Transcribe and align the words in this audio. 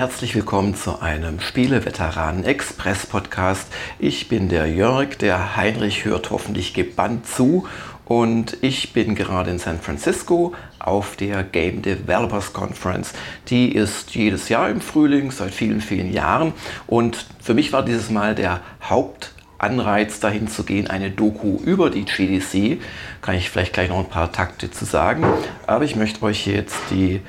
Herzlich 0.00 0.34
willkommen 0.34 0.74
zu 0.74 1.02
einem 1.02 1.40
Spieleveteranen-Express-Podcast. 1.40 3.66
Ich 3.98 4.30
bin 4.30 4.48
der 4.48 4.66
Jörg, 4.66 5.18
der 5.18 5.56
Heinrich 5.56 6.06
hört 6.06 6.30
hoffentlich 6.30 6.72
gebannt 6.72 7.26
zu 7.26 7.66
und 8.06 8.56
ich 8.62 8.94
bin 8.94 9.14
gerade 9.14 9.50
in 9.50 9.58
San 9.58 9.78
Francisco 9.78 10.54
auf 10.78 11.16
der 11.16 11.44
Game 11.44 11.82
Developers 11.82 12.54
Conference. 12.54 13.12
Die 13.48 13.74
ist 13.74 14.14
jedes 14.14 14.48
Jahr 14.48 14.70
im 14.70 14.80
Frühling, 14.80 15.32
seit 15.32 15.52
vielen, 15.52 15.82
vielen 15.82 16.10
Jahren 16.10 16.54
und 16.86 17.26
für 17.38 17.52
mich 17.52 17.74
war 17.74 17.84
dieses 17.84 18.08
Mal 18.08 18.34
der 18.34 18.62
Hauptanreiz 18.82 20.18
dahin 20.18 20.48
zu 20.48 20.62
gehen, 20.62 20.88
eine 20.88 21.10
Doku 21.10 21.58
über 21.62 21.90
die 21.90 22.06
GDC. 22.06 22.80
Kann 23.20 23.34
ich 23.34 23.50
vielleicht 23.50 23.74
gleich 23.74 23.90
noch 23.90 23.98
ein 23.98 24.08
paar 24.08 24.32
Takte 24.32 24.70
zu 24.70 24.86
sagen, 24.86 25.26
aber 25.66 25.84
ich 25.84 25.94
möchte 25.94 26.22
euch 26.22 26.46
jetzt 26.46 26.78
die 26.90 27.20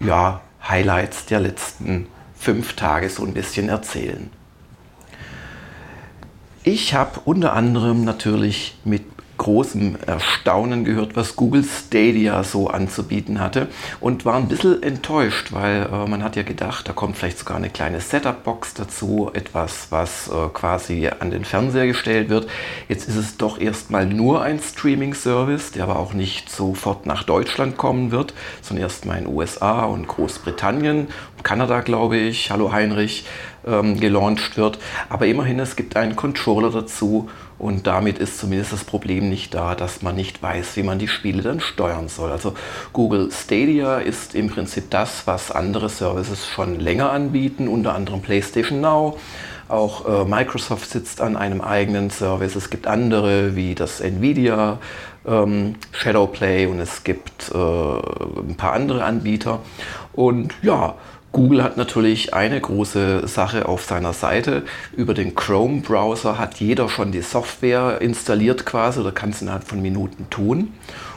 ja, 0.00 0.40
Highlights 0.68 1.26
der 1.26 1.40
letzten 1.40 2.06
fünf 2.38 2.74
Tage 2.74 3.08
so 3.10 3.24
ein 3.24 3.34
bisschen 3.34 3.68
erzählen. 3.68 4.30
Ich 6.62 6.94
habe 6.94 7.20
unter 7.24 7.52
anderem 7.52 8.04
natürlich 8.04 8.76
mit 8.84 9.15
großem 9.36 9.96
Erstaunen 10.06 10.84
gehört, 10.84 11.16
was 11.16 11.36
Google 11.36 11.64
Stadia 11.64 12.42
so 12.44 12.68
anzubieten 12.68 13.40
hatte 13.40 13.68
und 14.00 14.24
war 14.24 14.36
ein 14.36 14.48
bisschen 14.48 14.82
enttäuscht, 14.82 15.52
weil 15.52 15.82
äh, 15.82 16.08
man 16.08 16.22
hat 16.22 16.36
ja 16.36 16.42
gedacht, 16.42 16.88
da 16.88 16.92
kommt 16.92 17.16
vielleicht 17.16 17.38
sogar 17.38 17.56
eine 17.56 17.70
kleine 17.70 18.00
Setup-Box 18.00 18.74
dazu, 18.74 19.30
etwas, 19.32 19.88
was 19.90 20.28
äh, 20.28 20.48
quasi 20.52 21.10
an 21.20 21.30
den 21.30 21.44
Fernseher 21.44 21.86
gestellt 21.86 22.28
wird. 22.28 22.48
Jetzt 22.88 23.08
ist 23.08 23.16
es 23.16 23.36
doch 23.36 23.60
erstmal 23.60 24.06
nur 24.06 24.42
ein 24.42 24.60
Streaming-Service, 24.60 25.72
der 25.72 25.84
aber 25.84 25.98
auch 25.98 26.12
nicht 26.12 26.50
sofort 26.50 27.06
nach 27.06 27.22
Deutschland 27.22 27.76
kommen 27.76 28.10
wird, 28.10 28.34
sondern 28.62 28.84
erstmal 28.84 29.18
in 29.18 29.26
USA 29.26 29.84
und 29.84 30.06
Großbritannien 30.06 31.08
und 31.36 31.44
Kanada, 31.44 31.80
glaube 31.80 32.16
ich, 32.16 32.50
hallo 32.50 32.72
Heinrich, 32.72 33.24
ähm, 33.66 34.00
gelauncht 34.00 34.56
wird. 34.56 34.78
Aber 35.08 35.26
immerhin, 35.26 35.58
es 35.58 35.76
gibt 35.76 35.96
einen 35.96 36.16
Controller 36.16 36.70
dazu 36.70 37.28
und 37.58 37.86
damit 37.86 38.18
ist 38.18 38.38
zumindest 38.38 38.72
das 38.72 38.84
Problem 38.84 39.28
nicht 39.28 39.54
da, 39.54 39.74
dass 39.74 40.02
man 40.02 40.14
nicht 40.14 40.42
weiß, 40.42 40.76
wie 40.76 40.82
man 40.82 40.98
die 40.98 41.08
Spiele 41.08 41.42
dann 41.42 41.60
steuern 41.60 42.08
soll. 42.08 42.30
Also 42.30 42.54
Google 42.92 43.30
Stadia 43.32 43.98
ist 43.98 44.34
im 44.34 44.48
Prinzip 44.48 44.90
das, 44.90 45.26
was 45.26 45.50
andere 45.50 45.88
Services 45.88 46.46
schon 46.46 46.78
länger 46.78 47.10
anbieten, 47.10 47.68
unter 47.68 47.94
anderem 47.94 48.20
PlayStation 48.20 48.80
Now. 48.80 49.18
Auch 49.68 50.06
äh, 50.06 50.24
Microsoft 50.24 50.90
sitzt 50.90 51.20
an 51.20 51.36
einem 51.36 51.60
eigenen 51.60 52.10
Service. 52.10 52.54
Es 52.54 52.70
gibt 52.70 52.86
andere 52.86 53.56
wie 53.56 53.74
das 53.74 54.00
Nvidia 54.00 54.78
ähm, 55.26 55.74
Shadowplay 55.92 56.66
und 56.66 56.78
es 56.78 57.02
gibt 57.02 57.50
äh, 57.52 57.56
ein 57.56 58.54
paar 58.56 58.74
andere 58.74 59.02
Anbieter. 59.02 59.60
Und 60.12 60.54
ja, 60.62 60.94
Google 61.36 61.62
hat 61.62 61.76
natürlich 61.76 62.32
eine 62.32 62.58
große 62.58 63.28
Sache 63.28 63.68
auf 63.68 63.84
seiner 63.84 64.14
Seite. 64.14 64.62
Über 64.96 65.12
den 65.12 65.34
Chrome-Browser 65.34 66.38
hat 66.38 66.60
jeder 66.60 66.88
schon 66.88 67.12
die 67.12 67.20
Software 67.20 68.00
installiert 68.00 68.64
quasi 68.64 69.00
oder 69.00 69.12
kann 69.12 69.28
es 69.28 69.42
innerhalb 69.42 69.64
von 69.64 69.82
Minuten 69.82 70.30
tun. 70.30 70.72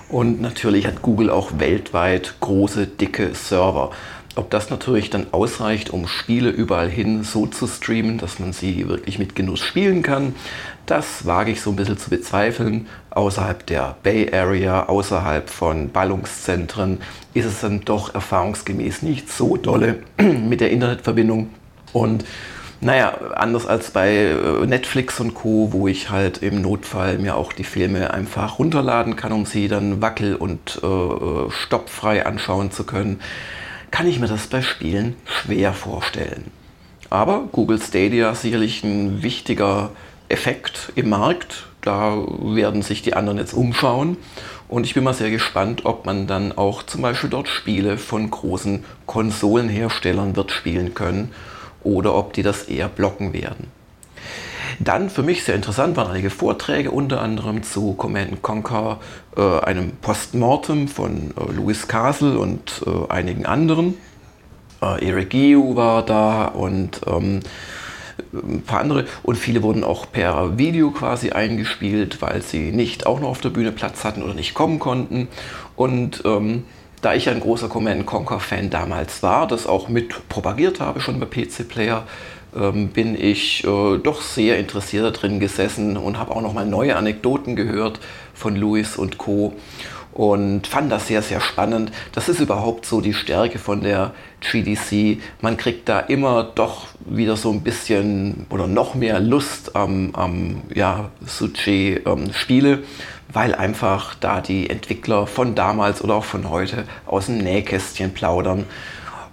Und 0.10 0.42
natürlich 0.42 0.86
hat 0.88 1.02
Google 1.04 1.30
auch 1.30 1.60
weltweit 1.60 2.34
große, 2.42 2.86
dicke 2.86 3.34
Server. 3.34 3.92
Ob 4.40 4.50
das 4.52 4.70
natürlich 4.70 5.10
dann 5.10 5.28
ausreicht, 5.34 5.90
um 5.90 6.08
Spiele 6.08 6.50
überall 6.50 6.88
hin 6.88 7.26
so 7.26 7.46
zu 7.46 7.68
streamen, 7.68 8.20
dass 8.20 8.40
man 8.40 8.54
sie 8.54 8.88
wirklich 8.88 9.20
mit 9.20 9.36
Genuss 9.36 9.60
spielen 9.60 10.02
kann, 10.02 10.34
das 10.86 11.26
wage 11.26 11.52
ich 11.52 11.60
so 11.60 11.72
ein 11.72 11.76
bisschen 11.76 11.98
zu 11.98 12.10
bezweifeln. 12.10 12.88
Außerhalb 13.10 13.66
der 13.66 13.98
Bay 14.02 14.32
Area, 14.32 14.86
außerhalb 14.86 15.50
von 15.50 15.92
Ballungszentren 15.92 17.00
ist 17.34 17.44
es 17.44 17.60
dann 17.60 17.82
doch 17.82 18.16
erfahrungsgemäß 18.16 19.02
nicht 19.02 19.30
so 19.30 19.58
dolle 19.58 20.04
mit 20.18 20.62
der 20.62 20.72
Internetverbindung. 20.72 21.50
Und 21.92 22.24
naja, 22.80 23.18
anders 23.36 23.66
als 23.66 23.92
bei 23.92 24.10
äh, 24.10 24.66
Netflix 24.66 25.20
und 25.20 25.34
Co., 25.34 25.74
wo 25.74 25.90
ich 25.90 26.12
halt 26.12 26.42
im 26.42 26.62
Notfall 26.62 27.18
mir 27.18 27.36
auch 27.36 27.52
die 27.52 27.66
Filme 27.66 28.14
einfach 28.14 28.58
runterladen 28.58 29.18
kann, 29.18 29.34
um 29.34 29.46
sie 29.46 29.68
dann 29.68 30.02
wackel- 30.02 30.38
und 30.38 30.80
äh, 30.82 30.88
äh 30.88 31.52
stoppfrei 31.52 32.26
anschauen 32.26 32.72
zu 32.72 32.86
können 32.86 33.20
kann 33.92 34.08
ich 34.08 34.20
mir 34.20 34.28
das 34.28 34.48
bei 34.48 34.62
Spielen 34.62 35.16
schwer 35.26 35.74
vorstellen. 35.74 36.52
Aber 37.10 37.48
Google 37.52 37.82
Stadia 37.82 38.32
ist 38.32 38.44
sicherlich 38.44 38.84
ein 38.84 39.24
wichtiger 39.24 39.92
Effekt 40.30 40.92
im 40.96 41.10
Markt. 41.10 41.68
Da 41.82 42.18
werden 42.42 42.82
sich 42.82 43.02
die 43.02 43.16
anderen 43.16 43.40
jetzt 43.40 43.54
umschauen. 43.54 44.18
Und 44.68 44.86
ich 44.86 44.94
bin 44.94 45.04
mal 45.04 45.14
sehr 45.14 45.32
gespannt, 45.32 45.86
ob 45.86 46.06
man 46.06 46.28
dann 46.28 46.56
auch 46.56 46.84
zum 46.84 47.02
Beispiel 47.02 47.30
dort 47.30 47.48
Spiele 47.48 47.98
von 47.98 48.30
großen 48.30 48.86
Konsolenherstellern 49.08 50.36
wird 50.36 50.52
spielen 50.52 50.94
können 50.94 51.32
oder 51.84 52.14
ob 52.14 52.34
die 52.34 52.44
das 52.44 52.64
eher 52.64 52.88
blocken 52.88 53.34
werden. 53.34 53.79
Dann 54.80 55.10
für 55.10 55.24
mich 55.24 55.44
sehr 55.44 55.56
interessant 55.56 55.98
waren 55.98 56.12
einige 56.12 56.30
Vorträge, 56.30 56.92
unter 56.92 57.22
anderem 57.22 57.64
zu 57.64 57.94
Command 57.94 58.42
Conquer, 58.42 59.00
äh, 59.36 59.60
einem 59.60 59.92
Postmortem 60.02 60.88
von 60.88 61.32
äh, 61.38 61.52
Louis 61.54 61.88
Castle 61.88 62.38
und 62.38 62.84
äh, 62.86 63.12
einigen 63.12 63.46
anderen. 63.46 63.96
Äh, 64.82 65.08
Eric 65.08 65.32
Geu 65.32 65.76
war 65.76 66.06
da 66.06 66.46
und 66.46 67.02
ähm, 67.08 67.42
ein 68.34 68.62
paar 68.64 68.82
andere 68.82 69.06
und 69.24 69.38
viele 69.38 69.64
wurden 69.64 69.84
auch 69.84 70.12
per 70.12 70.58
Video 70.58 70.92
quasi 70.92 71.32
eingespielt, 71.32 72.22
weil 72.22 72.42
sie 72.42 72.72
nicht 72.72 73.06
auch 73.06 73.20
noch 73.20 73.30
auf 73.30 73.42
der 73.42 73.50
Bühne 73.50 73.72
Platz 73.72 74.04
hatten 74.04 74.24
oder 74.24 74.34
nicht 74.34 74.54
kommen 74.54 74.80
konnten. 74.80 75.28
Und 75.76 76.22
ähm, 76.26 76.66
da 77.02 77.14
ich 77.14 77.30
ein 77.30 77.40
großer 77.40 77.70
Command 77.70 78.06
Conquer 78.06 78.40
Fan 78.40 78.70
damals 78.70 79.24
war, 79.24 79.48
das 79.48 79.68
auch 79.68 79.88
mit 79.88 80.28
propagiert 80.28 80.80
habe 80.80 81.00
schon 81.00 81.20
bei 81.20 81.26
PC 81.26 81.68
Player, 81.68 82.06
ähm, 82.56 82.90
bin 82.90 83.20
ich 83.20 83.64
äh, 83.64 83.98
doch 83.98 84.22
sehr 84.22 84.58
interessiert 84.58 85.22
drin 85.22 85.40
gesessen 85.40 85.98
und 85.98 86.18
habe 86.18 86.36
auch 86.36 86.42
noch 86.42 86.54
mal 86.54 86.66
neue 86.66 86.96
Anekdoten 86.96 87.56
gehört 87.56 88.00
von 88.34 88.56
Louis 88.56 88.98
und 88.98 89.18
Co. 89.18 89.54
Und 90.12 90.68
fand 90.68 90.92
das 90.92 91.08
sehr, 91.08 91.22
sehr 91.22 91.40
spannend. 91.40 91.92
Das 92.14 92.28
ist 92.28 92.40
überhaupt 92.40 92.86
so 92.86 93.00
die 93.00 93.14
Stärke 93.14 93.60
von 93.60 93.82
der 93.82 94.12
GDC. 94.42 95.22
Man 95.40 95.56
kriegt 95.56 95.88
da 95.88 96.00
immer 96.00 96.44
doch 96.44 96.88
wieder 97.06 97.38
so 97.38 97.52
ein 97.52 97.62
bisschen 97.62 98.48
oder 98.50 98.68
noch 98.68 98.96
mehr 98.96 99.20
Lust 99.20 99.76
am, 99.76 100.10
am 100.14 100.64
ja, 100.74 101.12
Suche-Spiele, 101.26 102.72
ähm, 102.72 102.84
weil 103.32 103.54
einfach 103.54 104.16
da 104.16 104.42
die 104.42 104.70
Entwickler 104.70 105.28
von 105.28 105.54
damals 105.56 106.04
oder 106.04 106.16
auch 106.16 106.26
von 106.26 106.50
heute 106.50 106.86
aus 107.06 107.28
dem 107.28 107.38
Nähkästchen 107.38 108.14
plaudern 108.14 108.66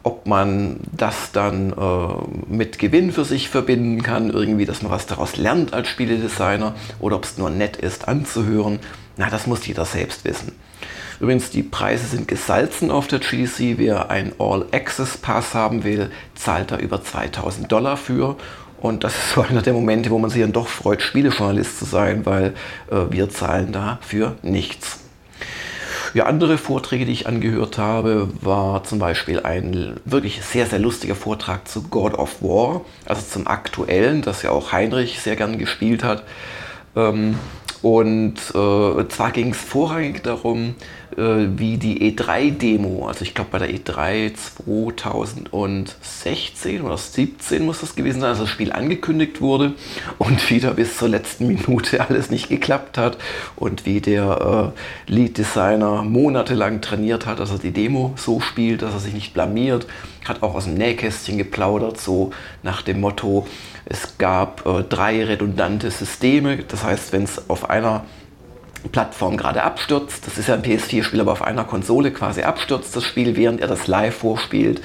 ob 0.06 0.24
man 0.24 0.78
das 0.96 1.32
dann 1.32 1.72
äh, 1.72 2.52
mit 2.54 2.78
Gewinn 2.78 3.10
für 3.10 3.24
sich 3.24 3.48
verbinden 3.48 4.04
kann, 4.04 4.30
irgendwie, 4.30 4.64
dass 4.64 4.80
man 4.80 4.92
was 4.92 5.06
daraus 5.06 5.36
lernt 5.36 5.74
als 5.74 5.88
Spieledesigner 5.88 6.76
oder 7.00 7.16
ob 7.16 7.24
es 7.24 7.38
nur 7.38 7.50
nett 7.50 7.76
ist 7.76 8.06
anzuhören, 8.06 8.78
na, 9.16 9.28
das 9.30 9.48
muss 9.48 9.66
jeder 9.66 9.84
selbst 9.84 10.24
wissen. 10.24 10.52
Übrigens, 11.18 11.50
die 11.50 11.64
Preise 11.64 12.06
sind 12.06 12.28
gesalzen 12.28 12.92
auf 12.92 13.08
der 13.08 13.18
GDC. 13.18 13.78
Wer 13.78 14.08
ein 14.08 14.32
All-Access-Pass 14.38 15.54
haben 15.54 15.82
will, 15.82 16.12
zahlt 16.36 16.70
da 16.70 16.78
über 16.78 17.02
2000 17.02 17.72
Dollar 17.72 17.96
für. 17.96 18.36
Und 18.80 19.02
das 19.02 19.12
ist 19.12 19.32
so 19.34 19.40
einer 19.48 19.62
der 19.62 19.72
Momente, 19.72 20.10
wo 20.10 20.20
man 20.20 20.30
sich 20.30 20.42
dann 20.42 20.52
doch 20.52 20.68
freut, 20.68 21.02
Spielejournalist 21.02 21.80
zu 21.80 21.84
sein, 21.84 22.24
weil 22.26 22.54
äh, 22.92 23.10
wir 23.10 23.28
zahlen 23.28 23.72
dafür 23.72 24.36
nichts. 24.42 25.00
Ja, 26.16 26.24
andere 26.24 26.56
Vorträge, 26.56 27.04
die 27.04 27.12
ich 27.12 27.26
angehört 27.26 27.76
habe, 27.76 28.30
war 28.40 28.82
zum 28.84 28.98
Beispiel 28.98 29.40
ein 29.40 30.00
wirklich 30.06 30.40
sehr, 30.42 30.64
sehr 30.64 30.78
lustiger 30.78 31.14
Vortrag 31.14 31.68
zu 31.68 31.82
God 31.82 32.14
of 32.14 32.40
War, 32.40 32.86
also 33.04 33.20
zum 33.20 33.46
aktuellen, 33.46 34.22
das 34.22 34.40
ja 34.40 34.48
auch 34.48 34.72
Heinrich 34.72 35.20
sehr 35.20 35.36
gern 35.36 35.58
gespielt 35.58 36.02
hat. 36.02 36.22
Ähm, 36.96 37.38
und 37.82 38.34
äh, 38.54 39.08
zwar 39.08 39.32
ging 39.32 39.50
es 39.50 39.58
vorrangig 39.58 40.22
darum, 40.22 40.76
äh, 41.16 41.46
wie 41.56 41.78
die 41.78 42.12
E3-Demo, 42.12 43.08
also 43.08 43.22
ich 43.22 43.34
glaube 43.34 43.50
bei 43.52 43.58
der 43.58 43.70
E3 43.70 44.34
2016 44.34 46.82
oder 46.82 46.96
2017 46.96 47.64
muss 47.64 47.80
das 47.80 47.94
gewesen 47.94 48.20
sein, 48.20 48.30
als 48.30 48.40
das 48.40 48.48
Spiel 48.48 48.72
angekündigt 48.72 49.40
wurde 49.40 49.74
und 50.18 50.50
wieder 50.50 50.72
bis 50.72 50.96
zur 50.96 51.08
letzten 51.08 51.46
Minute 51.46 52.00
alles 52.08 52.30
nicht 52.30 52.48
geklappt 52.48 52.98
hat 52.98 53.18
und 53.56 53.86
wie 53.86 54.00
der 54.00 54.72
äh, 55.08 55.12
Lead-Designer 55.12 56.02
monatelang 56.02 56.80
trainiert 56.80 57.26
hat, 57.26 57.40
dass 57.40 57.50
er 57.50 57.58
die 57.58 57.72
Demo 57.72 58.12
so 58.16 58.40
spielt, 58.40 58.82
dass 58.82 58.94
er 58.94 59.00
sich 59.00 59.14
nicht 59.14 59.34
blamiert, 59.34 59.86
hat 60.26 60.42
auch 60.42 60.54
aus 60.54 60.64
dem 60.64 60.74
Nähkästchen 60.74 61.38
geplaudert, 61.38 62.00
so 62.00 62.30
nach 62.62 62.82
dem 62.82 63.00
Motto, 63.00 63.46
es 63.86 64.18
gab 64.18 64.66
äh, 64.66 64.82
drei 64.82 65.24
redundante 65.24 65.90
Systeme, 65.90 66.58
das 66.58 66.84
heißt, 66.84 67.12
wenn 67.12 67.22
es 67.22 67.48
auf 67.48 67.70
einer 67.70 68.04
Plattform 68.90 69.36
gerade 69.36 69.62
abstürzt. 69.62 70.26
Das 70.26 70.38
ist 70.38 70.48
ja 70.48 70.54
ein 70.54 70.62
PS4-Spiel, 70.62 71.20
aber 71.20 71.32
auf 71.32 71.42
einer 71.42 71.64
Konsole 71.64 72.10
quasi 72.10 72.42
abstürzt 72.42 72.94
das 72.94 73.04
Spiel, 73.04 73.36
während 73.36 73.60
er 73.60 73.68
das 73.68 73.86
live 73.86 74.16
vorspielt. 74.16 74.82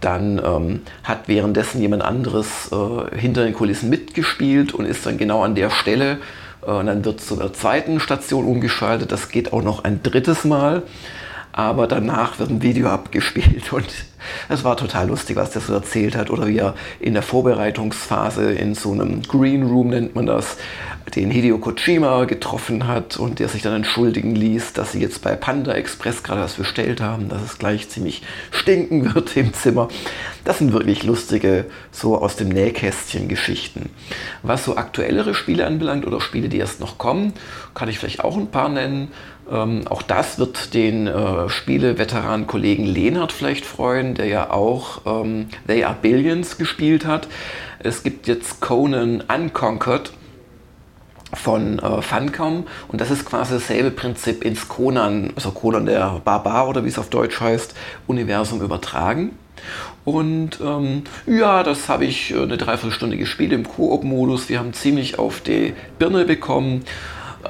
Dann 0.00 0.40
ähm, 0.44 0.82
hat 1.04 1.28
währenddessen 1.28 1.80
jemand 1.80 2.02
anderes 2.02 2.70
äh, 2.72 3.16
hinter 3.16 3.44
den 3.44 3.54
Kulissen 3.54 3.90
mitgespielt 3.90 4.72
und 4.72 4.86
ist 4.86 5.04
dann 5.04 5.18
genau 5.18 5.42
an 5.42 5.54
der 5.54 5.70
Stelle. 5.70 6.18
Äh, 6.66 6.70
und 6.70 6.86
dann 6.86 7.04
wird 7.04 7.20
zu 7.20 7.38
einer 7.38 7.52
zweiten 7.52 8.00
Station 8.00 8.46
umgeschaltet. 8.46 9.12
Das 9.12 9.28
geht 9.28 9.52
auch 9.52 9.62
noch 9.62 9.84
ein 9.84 10.02
drittes 10.02 10.44
Mal. 10.44 10.82
Aber 11.52 11.86
danach 11.86 12.38
wird 12.38 12.50
ein 12.50 12.62
Video 12.62 12.88
abgespielt 12.90 13.72
und 13.72 13.88
Das 14.48 14.64
war 14.64 14.76
total 14.76 15.08
lustig, 15.08 15.36
was 15.36 15.50
der 15.50 15.62
so 15.62 15.72
erzählt 15.72 16.16
hat. 16.16 16.30
Oder 16.30 16.46
wie 16.46 16.58
er 16.58 16.74
in 17.00 17.14
der 17.14 17.22
Vorbereitungsphase 17.22 18.52
in 18.52 18.74
so 18.74 18.92
einem 18.92 19.22
Green 19.22 19.64
Room, 19.64 19.88
nennt 19.88 20.14
man 20.14 20.26
das, 20.26 20.56
den 21.14 21.30
Hideo 21.30 21.58
Kojima 21.58 22.24
getroffen 22.24 22.86
hat 22.86 23.16
und 23.16 23.38
der 23.38 23.48
sich 23.48 23.62
dann 23.62 23.74
entschuldigen 23.74 24.34
ließ, 24.34 24.72
dass 24.72 24.92
sie 24.92 25.00
jetzt 25.00 25.22
bei 25.22 25.34
Panda 25.34 25.72
Express 25.72 26.22
gerade 26.22 26.42
was 26.42 26.54
bestellt 26.54 27.00
haben, 27.00 27.28
dass 27.28 27.42
es 27.42 27.58
gleich 27.58 27.88
ziemlich 27.88 28.22
stinken 28.50 29.14
wird 29.14 29.36
im 29.36 29.52
Zimmer. 29.54 29.88
Das 30.44 30.58
sind 30.58 30.72
wirklich 30.72 31.02
lustige, 31.04 31.66
so 31.90 32.18
aus 32.18 32.36
dem 32.36 32.48
Nähkästchen 32.48 33.28
Geschichten. 33.28 33.90
Was 34.42 34.64
so 34.64 34.76
aktuellere 34.76 35.34
Spiele 35.34 35.66
anbelangt 35.66 36.06
oder 36.06 36.20
Spiele, 36.20 36.48
die 36.48 36.58
erst 36.58 36.80
noch 36.80 36.98
kommen, 36.98 37.32
kann 37.74 37.88
ich 37.88 37.98
vielleicht 37.98 38.24
auch 38.24 38.36
ein 38.36 38.50
paar 38.50 38.68
nennen. 38.68 39.10
Ähm, 39.50 39.86
auch 39.88 40.02
das 40.02 40.38
wird 40.38 40.74
den 40.74 41.06
äh, 41.06 41.48
Spieleveteran-Kollegen 41.48 42.84
Lehnhardt 42.84 43.32
vielleicht 43.32 43.64
freuen, 43.64 44.07
der 44.14 44.26
ja 44.26 44.50
auch 44.50 45.02
ähm, 45.06 45.48
They 45.66 45.84
Are 45.84 45.96
Billions 46.00 46.58
gespielt 46.58 47.06
hat. 47.06 47.28
Es 47.78 48.02
gibt 48.02 48.26
jetzt 48.26 48.60
Conan 48.60 49.22
Unconquered 49.22 50.12
von 51.34 51.78
äh, 51.78 52.02
Funcom 52.02 52.66
und 52.88 53.00
das 53.00 53.10
ist 53.10 53.26
quasi 53.26 53.54
dasselbe 53.54 53.90
Prinzip 53.90 54.44
ins 54.44 54.68
Conan, 54.68 55.32
also 55.36 55.50
Conan 55.50 55.86
der 55.86 56.20
Barbar 56.24 56.68
oder 56.68 56.84
wie 56.84 56.88
es 56.88 56.98
auf 56.98 57.10
Deutsch 57.10 57.40
heißt, 57.40 57.74
Universum 58.06 58.62
übertragen. 58.62 59.36
Und 60.04 60.58
ähm, 60.62 61.02
ja, 61.26 61.62
das 61.62 61.88
habe 61.88 62.06
ich 62.06 62.30
äh, 62.30 62.42
eine 62.42 62.56
Dreiviertelstunde 62.56 63.16
gespielt 63.16 63.52
im 63.52 63.68
Koop-Modus. 63.68 64.48
Wir 64.48 64.58
haben 64.58 64.72
ziemlich 64.72 65.18
auf 65.18 65.40
die 65.40 65.74
Birne 65.98 66.24
bekommen. 66.24 66.84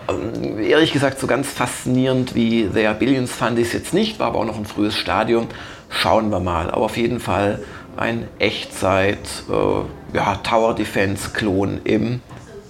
Ähm, 0.08 0.58
ehrlich 0.58 0.92
gesagt, 0.92 1.20
so 1.20 1.26
ganz 1.26 1.48
faszinierend 1.52 2.34
wie 2.34 2.68
The 2.72 2.88
Billions 2.98 3.30
fand 3.32 3.58
ich 3.58 3.68
es 3.68 3.72
jetzt 3.74 3.94
nicht, 3.94 4.18
war 4.18 4.28
aber 4.28 4.40
auch 4.40 4.44
noch 4.44 4.58
ein 4.58 4.66
frühes 4.66 4.96
Stadium. 4.96 5.46
Schauen 5.88 6.30
wir 6.30 6.40
mal. 6.40 6.70
Aber 6.70 6.84
auf 6.84 6.96
jeden 6.96 7.20
Fall 7.20 7.62
ein 7.96 8.28
Echtzeit 8.38 9.18
äh, 9.50 10.16
ja, 10.16 10.36
Tower 10.36 10.74
Defense 10.74 11.30
Klon 11.30 11.80
im 11.84 12.20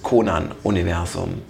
Conan-Universum. 0.02 1.42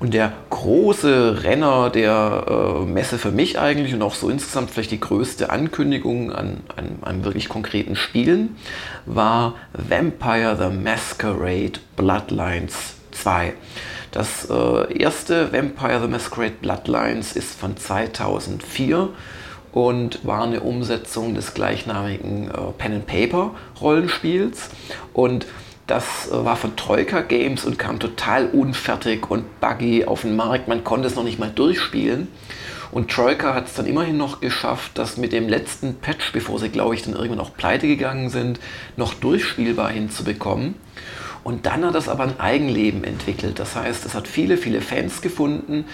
Und 0.00 0.14
der 0.14 0.32
große 0.50 1.42
Renner 1.42 1.90
der 1.90 2.44
äh, 2.48 2.84
Messe 2.84 3.18
für 3.18 3.32
mich 3.32 3.58
eigentlich 3.58 3.94
und 3.94 4.02
auch 4.02 4.14
so 4.14 4.28
insgesamt 4.28 4.70
vielleicht 4.70 4.92
die 4.92 5.00
größte 5.00 5.50
Ankündigung 5.50 6.32
an, 6.32 6.60
an 6.76 6.98
einem 7.02 7.24
wirklich 7.24 7.48
konkreten 7.48 7.96
Spielen 7.96 8.56
war 9.06 9.54
Vampire 9.72 10.56
the 10.56 10.76
Masquerade 10.76 11.80
Bloodlines 11.96 12.94
2. 13.12 13.54
Das 14.12 14.48
äh, 14.48 14.98
erste 14.98 15.52
Vampire 15.52 16.00
the 16.02 16.08
Masquerade 16.08 16.54
Bloodlines 16.60 17.32
ist 17.32 17.58
von 17.58 17.76
2004 17.76 19.08
und 19.78 20.26
war 20.26 20.42
eine 20.42 20.58
Umsetzung 20.58 21.36
des 21.36 21.54
gleichnamigen 21.54 22.50
äh, 22.50 22.72
Pen 22.76 22.94
and 22.94 23.06
Paper 23.06 23.52
Rollenspiels 23.80 24.70
und 25.12 25.46
das 25.86 26.28
äh, 26.32 26.44
war 26.44 26.56
von 26.56 26.74
Troika 26.74 27.20
Games 27.20 27.64
und 27.64 27.78
kam 27.78 28.00
total 28.00 28.46
unfertig 28.48 29.30
und 29.30 29.60
buggy 29.60 30.04
auf 30.04 30.22
den 30.22 30.34
Markt. 30.34 30.66
Man 30.66 30.82
konnte 30.82 31.06
es 31.06 31.14
noch 31.14 31.22
nicht 31.22 31.38
mal 31.38 31.50
durchspielen. 31.50 32.26
Und 32.90 33.08
Troika 33.08 33.54
hat 33.54 33.68
es 33.68 33.74
dann 33.74 33.86
immerhin 33.86 34.16
noch 34.16 34.40
geschafft, 34.40 34.92
das 34.94 35.16
mit 35.16 35.32
dem 35.32 35.48
letzten 35.48 35.94
Patch, 35.94 36.32
bevor 36.32 36.58
sie, 36.58 36.70
glaube 36.70 36.96
ich, 36.96 37.02
dann 37.02 37.14
irgendwann 37.14 37.40
auch 37.40 37.54
pleite 37.54 37.86
gegangen 37.86 38.30
sind, 38.30 38.58
noch 38.96 39.14
durchspielbar 39.14 39.90
hinzubekommen. 39.90 40.74
Und 41.48 41.64
dann 41.64 41.82
hat 41.82 41.94
es 41.94 42.10
aber 42.10 42.24
ein 42.24 42.38
Eigenleben 42.38 43.04
entwickelt. 43.04 43.58
Das 43.58 43.74
heißt, 43.74 44.04
es 44.04 44.14
hat 44.14 44.28
viele, 44.28 44.58
viele 44.58 44.82
Fans 44.82 45.22
gefunden, 45.22 45.86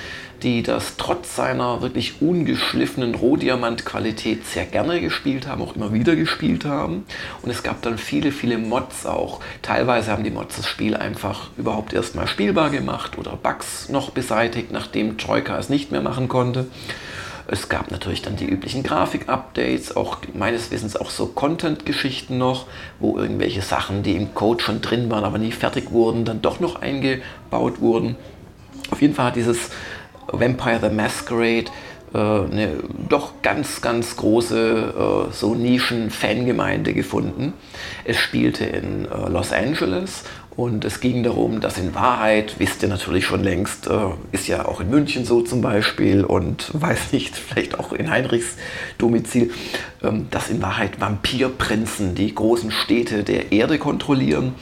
die 0.43 0.65
das 0.65 0.97
trotz 0.97 1.37
seiner 1.37 1.81
wirklich 1.81 2.21
ungeschliffenen 2.21 3.15
Rohdiamant-Qualität 3.15 4.45
sehr 4.49 4.65
gerne 4.65 5.01
gespielt 5.01 5.47
haben, 5.47 5.63
auch 5.63 5.77
immer 5.77 5.93
wieder 5.93 6.17
gespielt 6.17 6.65
haben. 6.65 7.07
Und 7.43 7.53
es 7.53 7.63
gab 7.63 7.83
dann 7.83 7.99
viele, 7.99 8.33
viele 8.33 8.59
Mods 8.59 9.07
auch. 9.07 9.39
Teilweise 9.63 10.11
haben 10.11 10.25
die 10.25 10.33
Mods 10.33 10.57
das 10.57 10.67
Spiel 10.67 10.97
einfach 10.97 11.51
überhaupt 11.57 11.93
erstmal 11.93 12.27
spielbar 12.27 12.71
gemacht 12.71 13.17
oder 13.17 13.37
Bugs 13.37 13.89
noch 13.89 14.11
beseitigt, 14.11 14.73
nachdem 14.73 15.19
Troika 15.19 15.57
es 15.57 15.69
nicht 15.69 15.93
mehr 15.93 16.03
machen 16.03 16.27
konnte. 16.27 16.67
Es 17.47 17.69
gab 17.69 17.91
natürlich 17.91 18.23
dann 18.23 18.37
die 18.37 18.47
üblichen 18.47 18.83
Grafik-Updates, 18.83 19.97
auch 19.97 20.19
meines 20.33 20.71
Wissens 20.71 20.97
auch 20.97 21.11
so 21.11 21.27
Content-Geschichten 21.27 22.39
noch, 22.39 22.67
wo 23.01 23.19
irgendwelche 23.19 23.61
Sachen, 23.61 24.03
die 24.03 24.17
im 24.17 24.35
Code 24.35 24.63
schon 24.63 24.81
drin 24.81 25.11
waren, 25.11 25.25
aber 25.25 25.39
nie 25.39 25.53
fertig 25.53 25.91
wurden, 25.91 26.25
dann 26.25 26.41
doch 26.41 26.61
noch 26.61 26.81
eingebaut 26.81 27.81
wurden. 27.81 28.17
Auf 28.91 29.03
jeden 29.03 29.15
Fall 29.15 29.27
hat 29.27 29.37
dieses 29.37 29.71
Vampire 30.29 30.81
the 30.81 30.89
Masquerade 30.89 31.67
äh, 32.15 32.19
eine 32.19 32.77
doch 33.09 33.43
ganz, 33.43 33.83
ganz 33.83 34.17
große 34.17 35.29
äh, 35.29 35.33
so 35.33 35.55
Nischen-Fangemeinde 35.55 36.95
gefunden. 36.95 37.53
Es 38.05 38.19
spielte 38.19 38.65
in 38.65 39.07
äh, 39.07 39.29
Los 39.29 39.53
Angeles 39.53 40.25
und 40.57 40.85
es 40.85 41.01
ging 41.01 41.25
darum, 41.25 41.61
dass 41.61 41.79
in 41.79 41.95
Wahrheit, 41.95 42.57
wisst 42.59 42.83
ihr 42.83 42.89
natürlich 42.89 43.27
schon 43.27 43.43
längst, 43.43 43.89
äh, 43.89 44.11
ist 44.31 44.47
ja 44.47 44.67
auch 44.67 44.81
in 44.81 44.89
München 44.89 45.25
so 45.25 45.43
zum 45.43 45.61
Beispiel 45.61 46.25
und 46.25 46.71
weiß 46.73 47.13
nicht, 47.13 47.37
vielleicht 47.37 47.79
auch 47.79 47.93
in 47.93 48.11
Heinrichs 48.11 48.57
Domizil, 48.99 49.51
ähm, 50.03 50.29
dass 50.31 50.51
in 50.51 50.63
Wahrheit 50.63 51.01
Vampirprinzen 51.01 52.15
die 52.15 52.35
großen 52.35 52.71
Städte 52.71 53.25
der 53.25 53.51
Erde 53.51 53.79
kontrollieren 53.79 54.55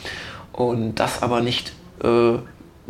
und 0.52 0.94
das 0.94 1.22
aber 1.22 1.42
nicht 1.42 1.72
äh, 2.02 2.38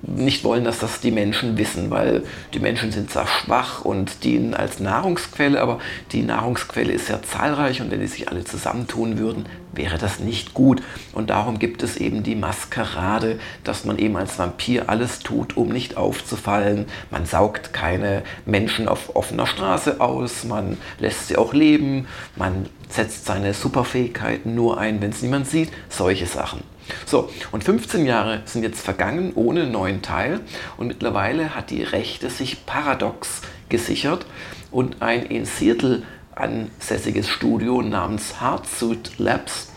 nicht 0.00 0.42
wollen, 0.42 0.64
dass 0.64 0.78
das 0.78 1.00
die 1.00 1.10
Menschen 1.10 1.58
wissen, 1.58 1.90
weil 1.90 2.24
die 2.54 2.60
Menschen 2.60 2.90
sind 2.92 3.10
zwar 3.10 3.26
schwach 3.26 3.84
und 3.84 4.24
dienen 4.24 4.54
als 4.54 4.80
Nahrungsquelle, 4.80 5.60
aber 5.60 5.78
die 6.12 6.22
Nahrungsquelle 6.22 6.92
ist 6.92 7.06
sehr 7.06 7.22
zahlreich 7.22 7.80
und 7.80 7.90
wenn 7.90 8.00
die 8.00 8.06
sich 8.06 8.28
alle 8.28 8.44
zusammentun 8.44 9.18
würden, 9.18 9.46
wäre 9.72 9.98
das 9.98 10.18
nicht 10.18 10.54
gut. 10.54 10.82
Und 11.12 11.30
darum 11.30 11.58
gibt 11.58 11.82
es 11.82 11.96
eben 11.96 12.22
die 12.22 12.34
Maskerade, 12.34 13.38
dass 13.64 13.84
man 13.84 13.98
eben 13.98 14.16
als 14.16 14.38
Vampir 14.38 14.88
alles 14.88 15.20
tut, 15.20 15.56
um 15.56 15.68
nicht 15.68 15.96
aufzufallen. 15.96 16.86
Man 17.10 17.26
saugt 17.26 17.72
keine 17.72 18.22
Menschen 18.46 18.88
auf 18.88 19.14
offener 19.14 19.46
Straße 19.46 20.00
aus, 20.00 20.44
man 20.44 20.78
lässt 20.98 21.28
sie 21.28 21.36
auch 21.36 21.52
leben, 21.52 22.06
man 22.34 22.66
setzt 22.88 23.26
seine 23.26 23.54
Superfähigkeiten 23.54 24.54
nur 24.54 24.78
ein, 24.78 25.00
wenn 25.00 25.10
es 25.10 25.22
niemand 25.22 25.48
sieht, 25.48 25.70
solche 25.88 26.26
Sachen. 26.26 26.62
So, 27.06 27.30
und 27.50 27.64
15 27.64 28.06
Jahre 28.06 28.42
sind 28.44 28.62
jetzt 28.62 28.80
vergangen 28.80 29.32
ohne 29.34 29.66
neuen 29.66 30.02
Teil 30.02 30.40
und 30.76 30.88
mittlerweile 30.88 31.54
hat 31.54 31.70
die 31.70 31.82
Rechte 31.82 32.30
sich 32.30 32.66
Paradox 32.66 33.42
gesichert 33.68 34.26
und 34.70 35.02
ein 35.02 35.24
in 35.24 35.44
Seattle 35.44 36.02
ansässiges 36.34 37.28
Studio 37.28 37.82
namens 37.82 38.40
Hardsuit 38.40 39.18
Labs, 39.18 39.70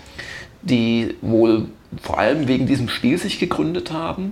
die 0.62 1.16
wohl 1.22 1.68
vor 2.02 2.18
allem 2.18 2.48
wegen 2.48 2.68
diesem 2.68 2.90
Spiel 2.90 3.18
sich 3.18 3.40
gegründet 3.40 3.92
haben, 3.92 4.32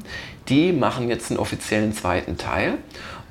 die 0.49 0.73
machen 0.73 1.09
jetzt 1.09 1.31
einen 1.31 1.39
offiziellen 1.39 1.93
zweiten 1.93 2.37
Teil 2.37 2.77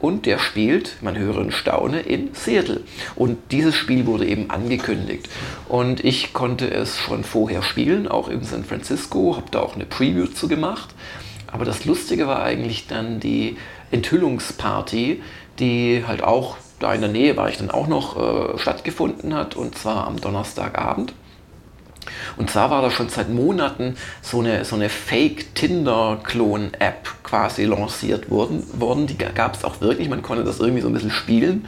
und 0.02 0.26
der 0.26 0.38
spielt, 0.38 0.96
man 1.00 1.16
höre 1.16 1.38
und 1.38 1.52
staune, 1.52 2.00
in 2.00 2.34
Seattle. 2.34 2.82
Und 3.14 3.38
dieses 3.52 3.76
Spiel 3.76 4.04
wurde 4.04 4.26
eben 4.26 4.50
angekündigt. 4.50 5.28
Und 5.68 6.04
ich 6.04 6.34
konnte 6.34 6.70
es 6.70 6.98
schon 6.98 7.24
vorher 7.24 7.62
spielen, 7.62 8.08
auch 8.08 8.28
in 8.28 8.42
San 8.42 8.64
Francisco, 8.64 9.36
habe 9.36 9.46
da 9.50 9.60
auch 9.60 9.76
eine 9.76 9.86
Preview 9.86 10.26
zu 10.26 10.48
gemacht. 10.48 10.90
Aber 11.46 11.64
das 11.64 11.84
Lustige 11.84 12.26
war 12.26 12.42
eigentlich 12.42 12.88
dann 12.88 13.20
die 13.20 13.56
Enthüllungsparty, 13.90 15.22
die 15.58 16.04
halt 16.06 16.22
auch 16.24 16.56
da 16.80 16.92
in 16.92 17.00
der 17.00 17.10
Nähe 17.10 17.36
war 17.36 17.48
ich 17.48 17.58
dann 17.58 17.70
auch 17.70 17.86
noch 17.86 18.16
äh, 18.16 18.58
stattgefunden 18.58 19.34
hat 19.34 19.54
und 19.54 19.78
zwar 19.78 20.06
am 20.08 20.20
Donnerstagabend. 20.20 21.14
Und 22.36 22.50
zwar 22.50 22.70
war 22.70 22.82
da 22.82 22.90
schon 22.90 23.08
seit 23.08 23.28
Monaten 23.28 23.96
so 24.20 24.40
eine, 24.40 24.64
so 24.64 24.74
eine 24.76 24.88
Fake-Tinder-Klon-App 24.88 27.08
quasi 27.22 27.64
lanciert 27.64 28.30
worden. 28.30 28.62
worden. 28.74 29.06
Die 29.06 29.18
gab 29.18 29.54
es 29.54 29.64
auch 29.64 29.80
wirklich, 29.80 30.08
man 30.08 30.22
konnte 30.22 30.44
das 30.44 30.60
irgendwie 30.60 30.82
so 30.82 30.88
ein 30.88 30.94
bisschen 30.94 31.10
spielen, 31.10 31.66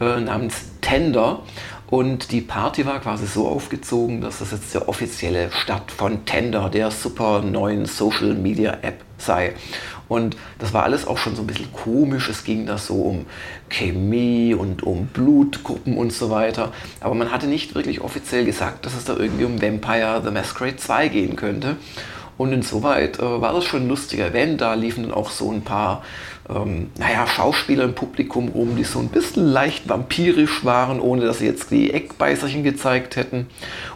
äh, 0.00 0.20
namens 0.20 0.54
Tender. 0.80 1.42
Und 1.88 2.32
die 2.32 2.40
Party 2.40 2.84
war 2.84 3.00
quasi 3.00 3.26
so 3.26 3.48
aufgezogen, 3.48 4.20
dass 4.20 4.40
das 4.40 4.50
jetzt 4.50 4.74
der 4.74 4.88
offizielle 4.88 5.52
Start 5.52 5.92
von 5.92 6.24
Tender, 6.24 6.68
der 6.68 6.90
super 6.90 7.42
neuen 7.42 7.86
Social 7.86 8.34
Media 8.34 8.78
App 8.82 9.04
sei. 9.18 9.54
Und 10.08 10.36
das 10.58 10.72
war 10.72 10.84
alles 10.84 11.06
auch 11.06 11.18
schon 11.18 11.34
so 11.34 11.42
ein 11.42 11.46
bisschen 11.46 11.72
komisch. 11.72 12.28
Es 12.28 12.44
ging 12.44 12.66
da 12.66 12.78
so 12.78 13.02
um 13.02 13.26
Chemie 13.68 14.54
und 14.54 14.82
um 14.82 15.06
Blutgruppen 15.06 15.96
und 15.96 16.12
so 16.12 16.30
weiter. 16.30 16.72
Aber 17.00 17.14
man 17.14 17.32
hatte 17.32 17.46
nicht 17.46 17.74
wirklich 17.74 18.00
offiziell 18.00 18.44
gesagt, 18.44 18.86
dass 18.86 18.94
es 18.94 19.04
da 19.04 19.16
irgendwie 19.16 19.44
um 19.44 19.60
Vampire 19.60 20.22
the 20.24 20.30
Masquerade 20.30 20.76
2 20.76 21.08
gehen 21.08 21.36
könnte. 21.36 21.76
Und 22.38 22.52
insoweit 22.52 23.18
äh, 23.18 23.40
war 23.40 23.52
das 23.52 23.64
schon 23.64 23.84
ein 23.84 23.88
lustiger 23.88 24.26
Event. 24.26 24.60
Da 24.60 24.74
liefen 24.74 25.04
dann 25.04 25.12
auch 25.12 25.30
so 25.30 25.50
ein 25.50 25.62
paar 25.62 26.02
ähm, 26.48 26.90
naja, 26.98 27.26
Schauspieler 27.26 27.84
im 27.84 27.94
Publikum 27.94 28.48
rum, 28.48 28.76
die 28.76 28.84
so 28.84 28.98
ein 28.98 29.08
bisschen 29.08 29.46
leicht 29.46 29.88
vampirisch 29.88 30.64
waren, 30.64 31.00
ohne 31.00 31.24
dass 31.24 31.38
sie 31.38 31.46
jetzt 31.46 31.70
die 31.70 31.92
Eckbeißerchen 31.92 32.62
gezeigt 32.62 33.16
hätten. 33.16 33.48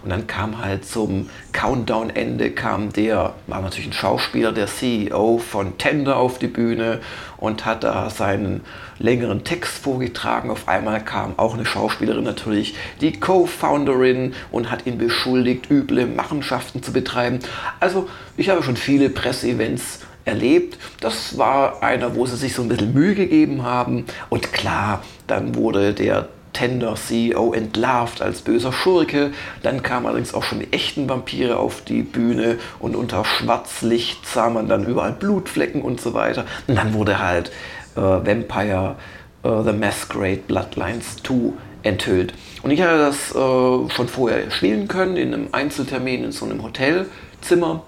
Und 0.03 0.11
dann 0.11 0.27
kam 0.27 0.63
halt 0.63 0.85
zum 0.85 1.31
Countdown-Ende, 1.53 2.51
kam 2.51 2.93
der, 2.93 3.35
war 3.47 3.61
natürlich 3.61 3.89
ein 3.91 3.93
Schauspieler, 3.93 4.53
der 4.53 4.67
CEO 4.67 5.39
von 5.39 5.79
Tender 5.79 6.17
auf 6.17 6.39
die 6.39 6.49
Bühne 6.49 7.01
und 7.37 7.65
hat 7.65 7.85
da 7.85 8.11
seinen 8.11 8.63
längeren 8.99 9.45
Text 9.45 9.79
vorgetragen. 9.79 10.51
Auf 10.51 10.69
einmal 10.69 11.03
kam 11.03 11.39
auch 11.39 11.55
eine 11.55 11.65
Schauspielerin 11.65 12.25
natürlich, 12.25 12.75
die 13.01 13.19
Co-Founderin 13.19 14.35
und 14.51 14.71
hat 14.71 14.87
ihn 14.87 14.99
beschuldigt, 14.99 15.71
üble 15.71 16.07
Machenschaften 16.07 16.83
zu 16.83 16.93
betreiben. 16.93 17.39
Also 17.79 18.09
ich 18.37 18.51
habe 18.51 18.63
schon 18.63 18.77
viele 18.77 19.09
Presseevents 19.09 20.01
erlebt. 20.31 20.79
Das 21.01 21.37
war 21.37 21.83
einer, 21.83 22.15
wo 22.15 22.25
sie 22.25 22.37
sich 22.37 22.55
so 22.55 22.63
ein 22.63 22.69
bisschen 22.69 22.95
Mühe 22.95 23.15
gegeben 23.15 23.63
haben. 23.63 24.07
Und 24.31 24.53
klar, 24.53 25.03
dann 25.27 25.55
wurde 25.55 25.93
der 25.93 26.29
Tender 26.53 26.95
CEO 26.97 27.53
entlarvt 27.53 28.23
als 28.23 28.43
böser 28.43 28.73
Schurke. 28.73 29.33
Dann 29.63 29.83
kamen 29.83 30.07
allerdings 30.07 30.35
auch 30.35 30.43
schon 30.43 30.61
die 30.61 30.73
echten 30.73 31.09
Vampire 31.09 31.59
auf 31.59 31.83
die 31.83 32.03
Bühne 32.03 32.59
und 32.79 32.97
unter 32.97 33.25
Schwarzlicht 33.25 34.27
sah 34.27 34.51
man 34.51 34.69
dann 34.69 34.85
überall 34.85 35.13
Blutflecken 35.13 35.83
und 35.83 36.01
so 36.01 36.15
weiter. 36.15 36.45
Und 36.67 36.77
dann 36.77 36.95
wurde 36.95 37.19
halt 37.19 37.51
äh, 37.97 38.01
Vampire 38.01 38.97
äh, 39.43 39.63
The 39.65 39.73
Masquerade 39.73 40.41
Bloodlines 40.47 41.17
2 41.23 41.53
enthüllt. 41.83 42.35
Und 42.63 42.71
ich 42.73 42.83
hatte 42.83 42.99
das 42.99 43.31
äh, 43.31 43.95
schon 43.95 44.09
vorher 44.09 44.51
spielen 44.51 44.89
können 44.89 45.17
in 45.17 45.33
einem 45.33 45.49
Einzeltermin 45.53 46.25
in 46.25 46.33
so 46.33 46.45
einem 46.45 46.63
Hotelzimmer 46.63 47.85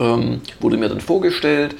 ähm, 0.00 0.40
wurde 0.58 0.76
mir 0.76 0.88
dann 0.88 1.00
vorgestellt 1.00 1.76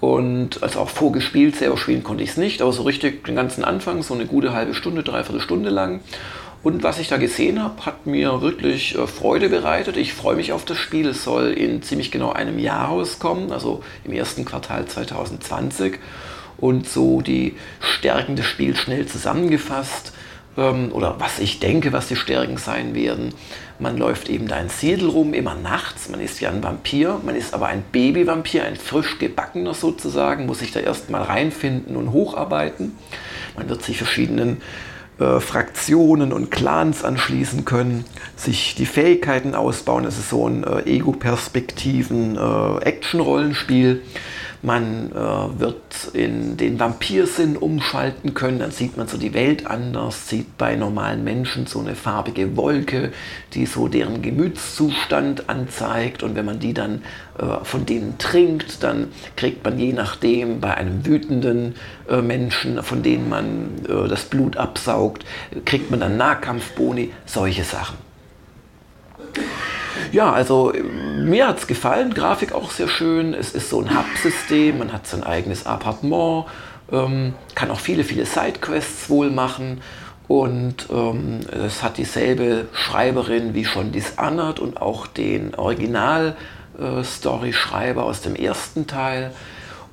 und 0.00 0.62
also 0.62 0.80
auch 0.80 0.90
vorgespielt, 0.90 1.56
selber 1.56 1.76
spielen 1.76 2.02
konnte 2.02 2.22
ich 2.22 2.30
es 2.30 2.36
nicht, 2.36 2.62
aber 2.62 2.72
so 2.72 2.82
richtig 2.82 3.24
den 3.24 3.34
ganzen 3.34 3.64
Anfang, 3.64 4.02
so 4.02 4.14
eine 4.14 4.26
gute 4.26 4.52
halbe 4.52 4.74
Stunde, 4.74 5.02
dreiviertel 5.02 5.40
Stunde 5.40 5.70
lang. 5.70 6.00
Und 6.62 6.82
was 6.82 6.98
ich 6.98 7.08
da 7.08 7.16
gesehen 7.16 7.62
habe, 7.62 7.86
hat 7.86 8.06
mir 8.06 8.40
wirklich 8.40 8.96
äh, 8.96 9.06
Freude 9.06 9.48
bereitet. 9.48 9.96
Ich 9.96 10.12
freue 10.12 10.36
mich 10.36 10.52
auf 10.52 10.64
das 10.64 10.78
Spiel. 10.78 11.06
Es 11.06 11.22
soll 11.22 11.52
in 11.52 11.82
ziemlich 11.82 12.10
genau 12.10 12.32
einem 12.32 12.58
Jahr 12.58 12.88
rauskommen, 12.88 13.52
also 13.52 13.84
im 14.04 14.12
ersten 14.12 14.44
Quartal 14.44 14.86
2020. 14.86 15.98
Und 16.56 16.88
so 16.88 17.20
die 17.20 17.54
Stärken 17.80 18.34
des 18.34 18.46
Spiels 18.46 18.78
schnell 18.78 19.06
zusammengefasst 19.06 20.12
oder 20.56 21.16
was 21.18 21.38
ich 21.38 21.60
denke, 21.60 21.92
was 21.92 22.08
die 22.08 22.16
Stärken 22.16 22.56
sein 22.56 22.94
werden. 22.94 23.34
Man 23.78 23.98
läuft 23.98 24.30
eben 24.30 24.48
da 24.48 24.58
in 24.58 24.70
Siedel 24.70 25.10
rum, 25.10 25.34
immer 25.34 25.54
nachts. 25.54 26.08
Man 26.08 26.20
ist 26.20 26.40
ja 26.40 26.50
ein 26.50 26.62
Vampir, 26.62 27.20
man 27.24 27.36
ist 27.36 27.52
aber 27.52 27.66
ein 27.66 27.82
Babyvampir, 27.92 28.64
ein 28.64 28.76
frisch 28.76 29.18
gebackener 29.18 29.74
sozusagen, 29.74 30.46
muss 30.46 30.60
sich 30.60 30.72
da 30.72 30.80
erstmal 30.80 31.22
reinfinden 31.22 31.96
und 31.96 32.12
hocharbeiten. 32.12 32.96
Man 33.56 33.68
wird 33.68 33.82
sich 33.82 33.98
verschiedenen 33.98 34.62
äh, 35.18 35.40
Fraktionen 35.40 36.32
und 36.32 36.50
Clans 36.50 37.02
anschließen 37.04 37.64
können, 37.64 38.04
sich 38.36 38.74
die 38.74 38.86
Fähigkeiten 38.86 39.54
ausbauen. 39.54 40.04
Es 40.04 40.18
ist 40.18 40.30
so 40.30 40.46
ein 40.48 40.62
äh, 40.64 40.82
Ego-Perspektiven 40.82 42.36
äh. 42.36 44.02
Man 44.62 45.12
äh, 45.12 45.14
wird 45.14 46.10
in 46.12 46.56
den 46.56 46.80
Vampirsinn 46.80 47.56
umschalten 47.56 48.34
können, 48.34 48.58
dann 48.58 48.70
sieht 48.70 48.96
man 48.96 49.08
so 49.08 49.18
die 49.18 49.34
Welt 49.34 49.66
anders, 49.66 50.28
sieht 50.28 50.56
bei 50.58 50.76
normalen 50.76 51.24
Menschen 51.24 51.66
so 51.66 51.80
eine 51.80 51.94
farbige 51.94 52.56
Wolke, 52.56 53.12
die 53.54 53.66
so 53.66 53.88
deren 53.88 54.22
Gemütszustand 54.22 55.48
anzeigt 55.48 56.22
und 56.22 56.34
wenn 56.36 56.44
man 56.44 56.58
die 56.58 56.74
dann 56.74 57.02
äh, 57.38 57.64
von 57.64 57.86
denen 57.86 58.18
trinkt, 58.18 58.82
dann 58.82 59.08
kriegt 59.36 59.64
man 59.64 59.78
je 59.78 59.92
nachdem 59.92 60.60
bei 60.60 60.74
einem 60.74 61.04
wütenden 61.04 61.74
äh, 62.08 62.22
Menschen, 62.22 62.82
von 62.82 63.02
denen 63.02 63.28
man 63.28 63.70
äh, 63.88 64.08
das 64.08 64.24
Blut 64.24 64.56
absaugt, 64.56 65.24
kriegt 65.64 65.90
man 65.90 66.00
dann 66.00 66.16
Nahkampfboni, 66.16 67.12
solche 67.26 67.64
Sachen. 67.64 68.05
Ja, 70.12 70.32
also 70.32 70.72
mir 71.18 71.48
hat 71.48 71.58
es 71.58 71.66
gefallen, 71.66 72.14
Grafik 72.14 72.52
auch 72.52 72.70
sehr 72.70 72.88
schön. 72.88 73.34
Es 73.34 73.52
ist 73.54 73.68
so 73.70 73.80
ein 73.80 73.96
Hub-System, 73.96 74.78
man 74.78 74.92
hat 74.92 75.06
sein 75.06 75.24
eigenes 75.24 75.66
Appartement, 75.66 76.46
ähm, 76.92 77.34
kann 77.54 77.70
auch 77.70 77.80
viele, 77.80 78.04
viele 78.04 78.26
Sidequests 78.26 79.10
wohl 79.10 79.30
machen. 79.30 79.80
Und 80.28 80.88
ähm, 80.90 81.40
es 81.52 81.82
hat 81.82 81.96
dieselbe 81.98 82.68
Schreiberin 82.72 83.54
wie 83.54 83.64
schon 83.64 83.92
Dishonored 83.92 84.58
und 84.58 84.82
auch 84.82 85.06
den 85.06 85.54
Original-Story-Schreiber 85.54 88.00
äh, 88.00 88.04
aus 88.04 88.22
dem 88.22 88.34
ersten 88.34 88.86
Teil. 88.86 89.32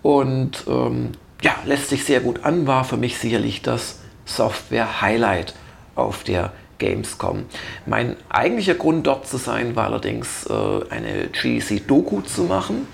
Und 0.01 0.63
ähm, 0.67 1.12
ja, 1.41 1.55
lässt 1.65 1.89
sich 1.89 2.03
sehr 2.03 2.19
gut 2.19 2.43
an, 2.43 2.67
war 2.67 2.83
für 2.83 2.97
mich 2.97 3.17
sicherlich 3.17 3.62
das 3.62 4.00
Software-Highlight 4.25 5.53
auf 5.95 6.23
der 6.23 6.51
Gamescom. 6.77 7.46
Mein 7.86 8.15
eigentlicher 8.30 8.75
Grund 8.75 9.08
dort 9.08 9.27
zu 9.27 9.38
sein 9.38 9.75
war 9.75 9.86
allerdings 9.86 10.46
äh, 10.48 10.53
eine 10.89 11.27
GDC-Doku 11.32 12.22
zu 12.22 12.44
machen. 12.44 12.88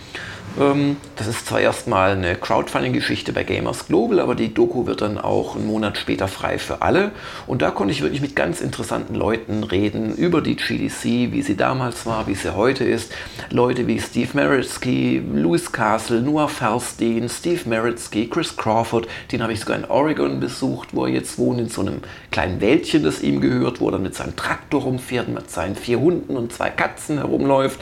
Ähm, 0.60 0.98
das 1.16 1.28
ist 1.28 1.48
zwar 1.48 1.62
erstmal 1.62 2.12
eine 2.12 2.36
Crowdfunding-Geschichte 2.36 3.32
bei 3.32 3.44
Gamers 3.44 3.88
Global, 3.88 4.20
aber 4.20 4.36
die 4.36 4.54
Doku 4.54 4.86
wird 4.86 5.02
dann 5.02 5.18
auch 5.18 5.56
einen 5.56 5.68
Monat 5.68 5.98
später 5.98 6.28
frei 6.28 6.60
für 6.60 6.82
alle. 6.82 7.12
Und 7.48 7.62
da 7.62 7.72
konnte 7.72 7.94
ich 7.94 8.02
wirklich 8.02 8.22
mit 8.22 8.36
ganz 8.36 8.60
interessanten 8.60 9.16
Leuten 9.16 9.64
reden 9.64 10.14
über 10.16 10.42
die 10.42 10.56
GDC, 10.56 11.32
wie 11.32 11.42
sie 11.42 11.56
damals 11.56 12.06
war, 12.06 12.28
wie 12.28 12.36
sie 12.36 12.56
heute 12.56 12.84
ist. 12.84 13.12
Leute 13.50 13.88
wie 13.88 14.00
Steve 14.00 14.30
Maritzky, 14.34 15.24
Louis 15.34 15.72
Castle, 15.72 16.22
Noah 16.22 16.50
Ferstein, 16.50 17.30
Steve 17.30 17.62
Maritzky, 17.68 18.28
Chris 18.28 18.56
Crawford, 18.58 19.08
den 19.32 19.42
habe 19.42 19.54
ich 19.54 19.62
sogar 19.62 19.78
in 19.78 19.86
Oregon 19.86 20.40
besucht, 20.40 20.90
wo 20.92 21.06
er 21.06 21.14
jetzt 21.14 21.38
wohnt, 21.38 21.60
in 21.60 21.70
so 21.70 21.82
einem 21.82 22.02
kleinen 22.32 22.60
Wäldchen, 22.60 23.04
das 23.04 23.22
ihm 23.22 23.40
gehört, 23.40 23.80
wo 23.80 23.88
er 23.88 23.94
dann 23.94 24.04
mit 24.04 24.16
seinem 24.16 24.36
Traktor 24.36 24.84
rumfährt, 24.84 25.30
mit 25.30 25.50
seinen 25.50 25.76
vier 25.76 26.00
Hunden 26.00 26.36
und 26.36 26.52
zwei 26.52 26.70
Katzen 26.70 27.18
herumläuft. 27.18 27.80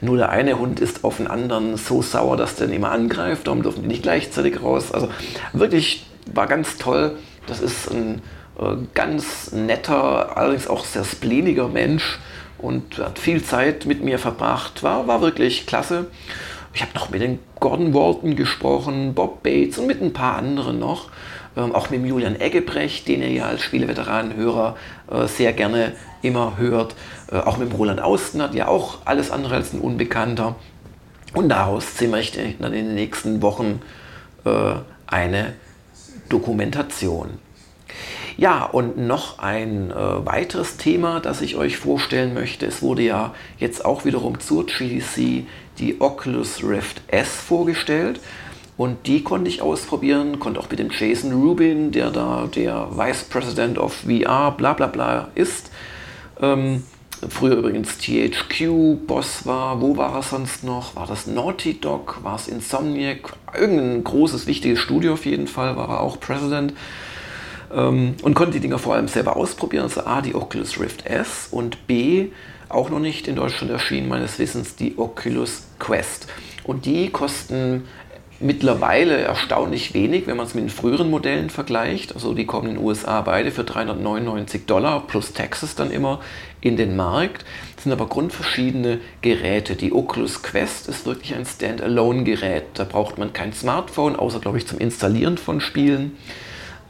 Nur 0.00 0.16
der 0.16 0.30
eine 0.30 0.58
Hund 0.58 0.80
ist 0.80 1.04
auf 1.04 1.16
den 1.16 1.26
anderen 1.26 1.76
so 1.76 1.97
sauer, 2.02 2.36
dass 2.36 2.56
der 2.56 2.68
immer 2.70 2.90
angreift. 2.90 3.46
Darum 3.46 3.62
dürfen 3.62 3.82
die 3.82 3.88
nicht 3.88 4.02
gleichzeitig 4.02 4.62
raus. 4.62 4.92
Also 4.92 5.08
wirklich 5.52 6.06
war 6.32 6.46
ganz 6.46 6.76
toll. 6.78 7.16
Das 7.46 7.60
ist 7.60 7.90
ein 7.90 8.22
äh, 8.58 8.76
ganz 8.94 9.52
netter, 9.52 10.36
allerdings 10.36 10.68
auch 10.68 10.84
sehr 10.84 11.04
spleeniger 11.04 11.68
Mensch 11.68 12.18
und 12.58 12.98
hat 12.98 13.18
viel 13.18 13.42
Zeit 13.42 13.86
mit 13.86 14.02
mir 14.02 14.18
verbracht. 14.18 14.82
War, 14.82 15.06
war 15.06 15.20
wirklich 15.20 15.66
klasse. 15.66 16.06
Ich 16.74 16.82
habe 16.82 16.92
noch 16.94 17.10
mit 17.10 17.22
den 17.22 17.38
Gordon 17.60 17.94
Walton 17.94 18.36
gesprochen, 18.36 19.14
Bob 19.14 19.42
Bates 19.42 19.78
und 19.78 19.86
mit 19.86 20.02
ein 20.02 20.12
paar 20.12 20.36
anderen 20.36 20.78
noch. 20.78 21.10
Ähm, 21.56 21.74
auch 21.74 21.90
mit 21.90 22.04
Julian 22.04 22.38
Eggebrecht, 22.38 23.08
den 23.08 23.22
ihr 23.22 23.30
ja 23.32 23.46
als 23.46 23.62
Spieleveteranenhörer 23.62 24.76
äh, 25.10 25.26
sehr 25.26 25.52
gerne 25.52 25.92
immer 26.22 26.54
hört. 26.56 26.94
Äh, 27.32 27.38
auch 27.38 27.58
mit 27.58 27.76
Roland 27.76 28.00
Austner, 28.00 28.50
ja 28.52 28.68
auch 28.68 28.98
alles 29.04 29.30
andere 29.30 29.54
als 29.54 29.72
ein 29.72 29.80
Unbekannter. 29.80 30.56
Und 31.34 31.48
daraus 31.50 31.94
zimmer 31.94 32.18
ich 32.18 32.32
dann 32.32 32.72
in 32.72 32.86
den 32.86 32.94
nächsten 32.94 33.42
Wochen 33.42 33.80
äh, 34.44 34.74
eine 35.06 35.54
Dokumentation. 36.28 37.38
Ja, 38.36 38.64
und 38.64 38.96
noch 38.98 39.40
ein 39.40 39.90
äh, 39.90 39.94
weiteres 39.94 40.76
Thema, 40.76 41.20
das 41.20 41.40
ich 41.40 41.56
euch 41.56 41.76
vorstellen 41.76 42.34
möchte. 42.34 42.66
Es 42.66 42.82
wurde 42.82 43.02
ja 43.02 43.34
jetzt 43.58 43.84
auch 43.84 44.04
wiederum 44.04 44.38
zur 44.38 44.64
GDC 44.66 45.44
die 45.78 46.00
Oculus 46.00 46.62
Rift 46.62 47.02
S 47.08 47.28
vorgestellt. 47.28 48.20
Und 48.76 49.08
die 49.08 49.24
konnte 49.24 49.48
ich 49.48 49.60
ausprobieren, 49.60 50.38
konnte 50.38 50.60
auch 50.60 50.70
mit 50.70 50.78
dem 50.78 50.90
Jason 50.96 51.32
Rubin, 51.32 51.90
der 51.90 52.10
da 52.10 52.48
der 52.54 52.96
Vice 52.96 53.24
President 53.24 53.76
of 53.76 53.92
VR, 53.92 54.52
bla 54.52 54.72
bla 54.72 54.86
bla 54.86 55.28
ist. 55.34 55.72
Ähm, 56.40 56.84
früher 57.28 57.56
übrigens 57.56 57.98
THQ, 57.98 59.06
Boss 59.06 59.46
war, 59.46 59.80
wo 59.80 59.96
war 59.96 60.14
er 60.14 60.22
sonst 60.22 60.64
noch? 60.64 60.96
War 60.96 61.06
das 61.06 61.26
Naughty 61.26 61.80
Dog? 61.80 62.20
War 62.22 62.36
es 62.36 62.48
Insomniac? 62.48 63.34
Irgendein 63.58 64.04
großes, 64.04 64.46
wichtiges 64.46 64.78
Studio 64.78 65.14
auf 65.14 65.26
jeden 65.26 65.46
Fall, 65.46 65.76
war 65.76 65.88
er 65.88 66.00
auch 66.00 66.20
President. 66.20 66.74
Ähm, 67.74 68.14
und 68.22 68.34
konnte 68.34 68.52
die 68.52 68.60
Dinger 68.60 68.78
vor 68.78 68.94
allem 68.94 69.08
selber 69.08 69.36
ausprobieren. 69.36 69.84
Also 69.84 70.02
A, 70.02 70.20
die 70.20 70.34
Oculus 70.34 70.80
Rift 70.80 71.06
S 71.06 71.48
und 71.50 71.86
B, 71.86 72.28
auch 72.68 72.90
noch 72.90 73.00
nicht 73.00 73.28
in 73.28 73.36
Deutschland 73.36 73.72
erschienen, 73.72 74.08
meines 74.08 74.38
Wissens, 74.38 74.76
die 74.76 74.98
Oculus 74.98 75.64
Quest. 75.78 76.26
Und 76.64 76.84
die 76.84 77.10
kosten 77.10 77.84
mittlerweile 78.40 79.18
erstaunlich 79.18 79.94
wenig, 79.94 80.26
wenn 80.26 80.36
man 80.36 80.46
es 80.46 80.54
mit 80.54 80.64
den 80.64 80.70
früheren 80.70 81.10
Modellen 81.10 81.50
vergleicht. 81.50 82.14
Also 82.14 82.34
die 82.34 82.46
kommen 82.46 82.68
in 82.68 82.74
den 82.76 82.84
USA 82.84 83.20
beide 83.20 83.50
für 83.50 83.64
399 83.64 84.66
Dollar 84.66 85.06
plus 85.06 85.32
Taxes 85.32 85.74
dann 85.74 85.90
immer 85.90 86.20
in 86.60 86.76
den 86.76 86.96
Markt. 86.96 87.44
Das 87.74 87.84
sind 87.84 87.92
aber 87.92 88.06
grundverschiedene 88.06 89.00
Geräte. 89.22 89.76
Die 89.76 89.92
Oculus 89.92 90.42
Quest 90.42 90.88
ist 90.88 91.06
wirklich 91.06 91.34
ein 91.34 91.46
Standalone-Gerät. 91.46 92.64
Da 92.74 92.84
braucht 92.84 93.18
man 93.18 93.32
kein 93.32 93.52
Smartphone, 93.52 94.16
außer 94.16 94.40
glaube 94.40 94.58
ich 94.58 94.66
zum 94.66 94.78
Installieren 94.78 95.38
von 95.38 95.60
Spielen. 95.60 96.16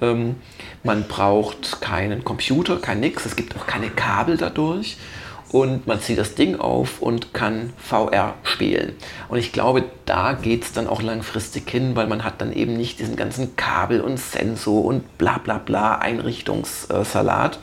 Ähm, 0.01 0.37
man 0.85 1.05
braucht 1.09 1.81
keinen 1.81 2.25
Computer, 2.25 2.77
kein 2.77 3.01
nix. 3.01 3.27
Es 3.27 3.37
gibt 3.37 3.57
auch 3.57 3.67
keine 3.67 3.91
Kabel 3.91 4.37
dadurch. 4.37 4.97
Und 5.51 5.87
man 5.87 6.01
zieht 6.01 6.19
das 6.19 6.35
Ding 6.35 6.61
auf 6.61 7.01
und 7.01 7.33
kann 7.33 7.73
VR 7.79 8.35
spielen. 8.43 8.95
Und 9.29 9.39
ich 9.39 9.53
glaube, 9.53 9.85
da 10.05 10.35
geht 10.35 10.65
es 10.65 10.73
dann 10.73 10.87
auch 10.87 11.03
langfristig 11.03 11.71
hin, 11.71 11.97
weil 11.97 12.07
man 12.07 12.25
hat 12.25 12.41
dann 12.41 12.53
eben 12.53 12.77
nicht 12.77 12.99
diesen 12.99 13.17
ganzen 13.17 13.57
Kabel 13.57 14.01
und 14.01 14.19
Sensor 14.19 14.85
und 14.85 15.19
bla 15.19 15.39
bla 15.39 15.59
bla 15.59 15.97
Einrichtungssalat. 15.97 17.59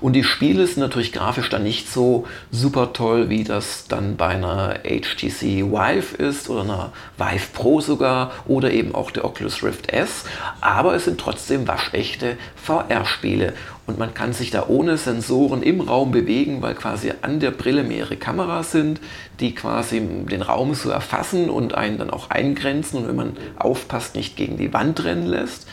Und 0.00 0.12
die 0.12 0.24
Spiele 0.24 0.66
sind 0.66 0.78
natürlich 0.80 1.12
grafisch 1.12 1.48
dann 1.48 1.62
nicht 1.62 1.90
so 1.90 2.26
super 2.50 2.92
toll, 2.92 3.30
wie 3.30 3.44
das 3.44 3.86
dann 3.88 4.16
bei 4.16 4.28
einer 4.28 4.80
HTC 4.82 5.70
Vive 5.72 6.16
ist 6.16 6.50
oder 6.50 6.62
einer 6.62 6.92
Vive 7.16 7.46
Pro 7.54 7.80
sogar 7.80 8.32
oder 8.46 8.70
eben 8.72 8.94
auch 8.94 9.10
der 9.10 9.24
Oculus 9.24 9.62
Rift 9.62 9.90
S. 9.92 10.24
Aber 10.60 10.94
es 10.94 11.06
sind 11.06 11.18
trotzdem 11.18 11.66
waschechte 11.66 12.36
VR-Spiele 12.56 13.54
und 13.86 13.98
man 13.98 14.14
kann 14.14 14.32
sich 14.32 14.50
da 14.50 14.66
ohne 14.68 14.96
Sensoren 14.96 15.62
im 15.62 15.80
Raum 15.80 16.10
bewegen, 16.10 16.60
weil 16.60 16.74
quasi 16.74 17.12
an 17.22 17.38
der 17.38 17.52
Brille 17.52 17.84
mehrere 17.84 18.16
Kameras 18.16 18.72
sind, 18.72 19.00
die 19.38 19.54
quasi 19.54 20.00
den 20.00 20.42
Raum 20.42 20.74
so 20.74 20.90
erfassen 20.90 21.48
und 21.50 21.74
einen 21.74 21.98
dann 21.98 22.10
auch 22.10 22.30
eingrenzen 22.30 22.98
und 22.98 23.08
wenn 23.08 23.16
man 23.16 23.36
aufpasst, 23.56 24.16
nicht 24.16 24.36
gegen 24.36 24.56
die 24.56 24.72
Wand 24.72 25.04
rennen 25.04 25.26
lässt. 25.26 25.66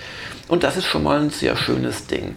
Und 0.48 0.64
das 0.64 0.78
ist 0.78 0.86
schon 0.86 1.04
mal 1.04 1.22
ein 1.22 1.30
sehr 1.30 1.56
schönes 1.56 2.06
Ding. 2.06 2.36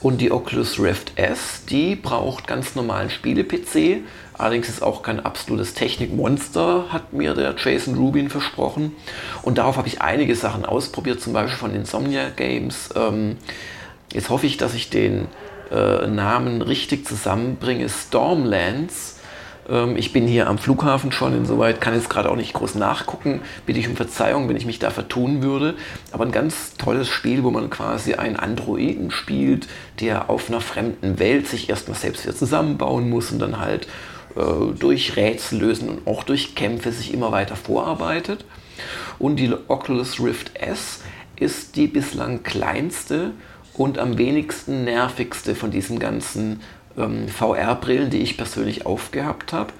Und 0.00 0.20
die 0.20 0.32
Oculus 0.32 0.80
Rift 0.80 1.12
S, 1.16 1.64
die 1.68 1.94
braucht 1.94 2.46
ganz 2.46 2.74
normalen 2.74 3.10
Spiele-PC. 3.10 4.02
Allerdings 4.32 4.68
ist 4.68 4.82
auch 4.82 5.02
kein 5.02 5.20
absolutes 5.20 5.74
Technikmonster, 5.74 6.86
hat 6.88 7.12
mir 7.12 7.34
der 7.34 7.54
Jason 7.56 7.94
Rubin 7.94 8.30
versprochen. 8.30 8.96
Und 9.42 9.58
darauf 9.58 9.76
habe 9.76 9.86
ich 9.86 10.00
einige 10.00 10.34
Sachen 10.34 10.64
ausprobiert, 10.64 11.20
zum 11.20 11.34
Beispiel 11.34 11.58
von 11.58 11.74
Insomnia 11.74 12.30
Games. 12.30 12.88
Ähm, 12.96 13.36
jetzt 14.12 14.30
hoffe 14.30 14.46
ich, 14.46 14.56
dass 14.56 14.74
ich 14.74 14.90
den 14.90 15.26
äh, 15.70 16.06
Namen 16.06 16.62
richtig 16.62 17.06
zusammenbringe. 17.06 17.88
Stormlands 17.88 19.20
ähm, 19.68 19.96
ich 19.96 20.12
bin 20.12 20.26
hier 20.26 20.48
am 20.48 20.58
Flughafen 20.58 21.12
schon, 21.12 21.36
insoweit 21.36 21.80
kann 21.80 21.94
jetzt 21.94 22.10
gerade 22.10 22.30
auch 22.30 22.36
nicht 22.36 22.52
groß 22.52 22.74
nachgucken. 22.74 23.40
Bitte 23.66 23.80
ich 23.80 23.88
um 23.88 23.96
Verzeihung, 23.96 24.48
wenn 24.48 24.56
ich 24.56 24.66
mich 24.66 24.78
da 24.78 24.90
vertun 24.90 25.42
würde. 25.42 25.74
Aber 26.10 26.24
ein 26.24 26.32
ganz 26.32 26.74
tolles 26.74 27.08
Spiel, 27.08 27.42
wo 27.44 27.50
man 27.50 27.70
quasi 27.70 28.14
einen 28.14 28.36
Androiden 28.36 29.10
spielt, 29.10 29.68
der 30.00 30.30
auf 30.30 30.48
einer 30.48 30.60
fremden 30.60 31.18
Welt 31.18 31.46
sich 31.46 31.68
erstmal 31.68 31.96
selbst 31.96 32.24
wieder 32.24 32.36
zusammenbauen 32.36 33.08
muss 33.08 33.30
und 33.30 33.38
dann 33.38 33.60
halt 33.60 33.86
äh, 34.36 34.74
durch 34.78 35.16
Rätsel 35.16 35.60
lösen 35.60 35.88
und 35.88 36.06
auch 36.06 36.24
durch 36.24 36.54
Kämpfe 36.54 36.92
sich 36.92 37.14
immer 37.14 37.32
weiter 37.32 37.56
vorarbeitet. 37.56 38.44
Und 39.18 39.36
die 39.36 39.52
Oculus 39.68 40.20
Rift 40.20 40.56
S 40.56 41.00
ist 41.36 41.76
die 41.76 41.86
bislang 41.86 42.42
kleinste 42.42 43.32
und 43.74 43.98
am 43.98 44.18
wenigsten 44.18 44.84
nervigste 44.84 45.54
von 45.54 45.70
diesen 45.70 45.98
ganzen 45.98 46.60
ähm, 46.96 47.28
VR-Brillen, 47.28 48.10
die 48.10 48.18
ich 48.18 48.36
persönlich 48.36 48.86
aufgehabt 48.86 49.52
habe. 49.52 49.72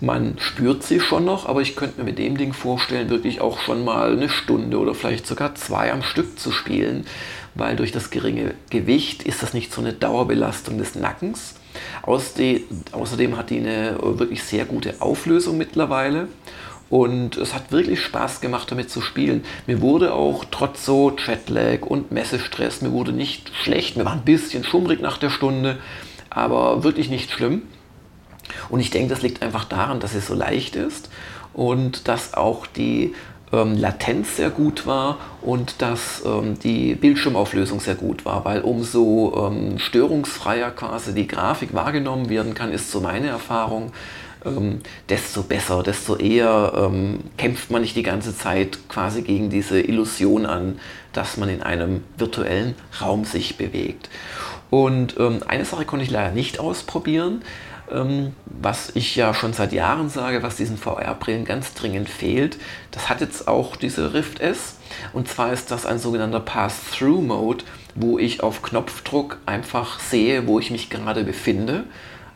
Man 0.00 0.36
spürt 0.38 0.82
sie 0.82 1.00
schon 1.00 1.24
noch, 1.24 1.48
aber 1.48 1.62
ich 1.62 1.74
könnte 1.74 1.98
mir 1.98 2.04
mit 2.04 2.18
dem 2.18 2.36
Ding 2.36 2.52
vorstellen, 2.52 3.08
wirklich 3.08 3.40
auch 3.40 3.58
schon 3.58 3.82
mal 3.82 4.12
eine 4.12 4.28
Stunde 4.28 4.78
oder 4.78 4.94
vielleicht 4.94 5.26
sogar 5.26 5.54
zwei 5.54 5.90
am 5.90 6.02
Stück 6.02 6.38
zu 6.38 6.52
spielen, 6.52 7.06
weil 7.54 7.76
durch 7.76 7.92
das 7.92 8.10
geringe 8.10 8.54
Gewicht 8.68 9.22
ist 9.22 9.42
das 9.42 9.54
nicht 9.54 9.72
so 9.72 9.80
eine 9.80 9.94
Dauerbelastung 9.94 10.76
des 10.76 10.96
Nackens. 10.96 11.54
Außerdem 12.02 13.36
hat 13.38 13.48
die 13.48 13.58
eine 13.58 13.96
wirklich 14.00 14.42
sehr 14.42 14.66
gute 14.66 15.00
Auflösung 15.00 15.56
mittlerweile 15.56 16.28
und 16.88 17.36
es 17.36 17.54
hat 17.54 17.72
wirklich 17.72 18.00
Spaß 18.00 18.40
gemacht, 18.40 18.70
damit 18.70 18.90
zu 18.90 19.00
spielen. 19.00 19.44
Mir 19.66 19.80
wurde 19.80 20.12
auch 20.14 20.44
trotz 20.50 20.84
so 20.84 21.14
Jetlag 21.16 21.82
und 21.82 22.12
Messestress, 22.12 22.82
mir 22.82 22.92
wurde 22.92 23.12
nicht 23.12 23.50
schlecht, 23.54 23.96
mir 23.96 24.04
war 24.04 24.12
ein 24.12 24.24
bisschen 24.24 24.64
schummrig 24.64 25.00
nach 25.00 25.18
der 25.18 25.30
Stunde, 25.30 25.78
aber 26.30 26.84
wirklich 26.84 27.10
nicht 27.10 27.30
schlimm. 27.30 27.62
Und 28.68 28.80
ich 28.80 28.90
denke, 28.90 29.08
das 29.08 29.22
liegt 29.22 29.42
einfach 29.42 29.64
daran, 29.64 29.98
dass 29.98 30.14
es 30.14 30.26
so 30.28 30.34
leicht 30.34 30.76
ist 30.76 31.10
und 31.52 32.06
dass 32.06 32.34
auch 32.34 32.66
die 32.66 33.14
ähm, 33.52 33.76
Latenz 33.76 34.36
sehr 34.36 34.50
gut 34.50 34.86
war 34.86 35.18
und 35.42 35.80
dass 35.82 36.22
ähm, 36.24 36.58
die 36.58 36.94
Bildschirmauflösung 36.94 37.80
sehr 37.80 37.94
gut 37.94 38.24
war, 38.24 38.44
weil 38.44 38.60
umso 38.60 39.48
ähm, 39.48 39.78
störungsfreier 39.78 40.70
quasi 40.70 41.14
die 41.14 41.26
Grafik 41.26 41.74
wahrgenommen 41.74 42.28
werden 42.28 42.54
kann, 42.54 42.72
ist 42.72 42.90
so 42.90 43.00
meine 43.00 43.28
Erfahrung, 43.28 43.92
ähm, 44.46 44.80
desto 45.08 45.42
besser, 45.42 45.82
desto 45.82 46.16
eher 46.16 46.72
ähm, 46.76 47.20
kämpft 47.36 47.70
man 47.70 47.82
nicht 47.82 47.96
die 47.96 48.02
ganze 48.02 48.36
Zeit 48.36 48.78
quasi 48.88 49.22
gegen 49.22 49.50
diese 49.50 49.80
Illusion 49.80 50.46
an, 50.46 50.78
dass 51.12 51.36
man 51.36 51.48
in 51.48 51.62
einem 51.62 52.04
virtuellen 52.16 52.74
Raum 53.00 53.24
sich 53.24 53.56
bewegt. 53.56 54.08
Und 54.70 55.18
ähm, 55.18 55.40
eine 55.46 55.64
Sache 55.64 55.84
konnte 55.84 56.04
ich 56.04 56.10
leider 56.10 56.32
nicht 56.32 56.58
ausprobieren, 56.58 57.42
ähm, 57.90 58.34
was 58.46 58.90
ich 58.94 59.14
ja 59.16 59.32
schon 59.32 59.52
seit 59.52 59.72
Jahren 59.72 60.10
sage, 60.10 60.42
was 60.42 60.56
diesen 60.56 60.76
VR-Brillen 60.76 61.44
ganz 61.44 61.74
dringend 61.74 62.08
fehlt. 62.08 62.56
Das 62.90 63.08
hat 63.08 63.20
jetzt 63.20 63.46
auch 63.48 63.76
diese 63.76 64.12
Rift 64.12 64.40
S. 64.40 64.76
Und 65.12 65.28
zwar 65.28 65.52
ist 65.52 65.70
das 65.70 65.86
ein 65.86 65.98
sogenannter 65.98 66.40
Pass-Through-Mode, 66.40 67.64
wo 67.94 68.18
ich 68.18 68.42
auf 68.42 68.62
Knopfdruck 68.62 69.38
einfach 69.46 70.00
sehe, 70.00 70.46
wo 70.46 70.58
ich 70.58 70.70
mich 70.70 70.90
gerade 70.90 71.24
befinde 71.24 71.84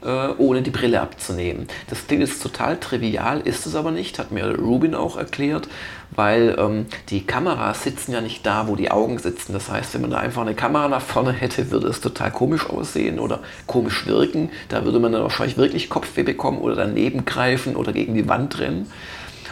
äh, 0.03 0.29
ohne 0.39 0.63
die 0.63 0.71
Brille 0.71 1.01
abzunehmen. 1.01 1.67
Das 1.89 2.07
klingt 2.07 2.23
jetzt 2.23 2.43
total 2.43 2.79
trivial, 2.79 3.41
ist 3.41 3.67
es 3.67 3.75
aber 3.75 3.91
nicht, 3.91 4.19
hat 4.19 4.31
mir 4.33 4.59
Rubin 4.59 4.95
auch 4.95 5.17
erklärt, 5.17 5.69
weil 6.11 6.57
ähm, 6.59 6.87
die 7.09 7.27
Kameras 7.27 7.85
sitzen 7.85 8.13
ja 8.13 8.21
nicht 8.21 8.45
da, 8.45 8.67
wo 8.69 8.77
die 8.77 8.91
Augen 8.91 9.19
sitzen. 9.19 9.53
Das 9.53 9.71
heißt, 9.71 9.95
wenn 9.95 10.03
man 10.03 10.11
da 10.11 10.19
einfach 10.19 10.43
eine 10.43 10.55
Kamera 10.55 10.89
nach 10.89 11.03
vorne 11.03 11.33
hätte, 11.33 11.71
würde 11.71 11.89
es 11.89 12.01
total 12.01 12.31
komisch 12.31 12.69
aussehen 12.69 13.19
oder 13.19 13.41
komisch 13.67 14.07
wirken. 14.07 14.51
Da 14.69 14.85
würde 14.85 14.99
man 14.99 15.13
dann 15.13 15.23
wahrscheinlich 15.23 15.57
wirklich 15.57 15.89
Kopfweh 15.89 16.23
bekommen 16.23 16.59
oder 16.59 16.77
daneben 16.77 17.25
greifen 17.25 17.77
oder 17.77 17.93
gegen 17.93 18.15
die 18.15 18.29
Wand 18.29 18.59
rennen 18.59 18.91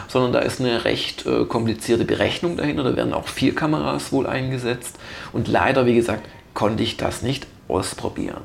sondern 0.09 0.33
da 0.33 0.39
ist 0.39 0.59
eine 0.59 0.85
recht 0.85 1.27
äh, 1.27 1.45
komplizierte 1.45 2.03
Berechnung 2.03 2.57
dahinter. 2.57 2.83
Da 2.83 2.95
werden 2.95 3.13
auch 3.13 3.27
vier 3.27 3.53
Kameras 3.53 4.11
wohl 4.11 4.25
eingesetzt. 4.25 4.97
Und 5.33 5.47
leider, 5.47 5.85
wie 5.85 5.93
gesagt, 5.93 6.27
konnte 6.55 6.81
ich 6.81 6.97
das 6.97 7.21
nicht 7.21 7.45
ausprobieren. 7.67 8.41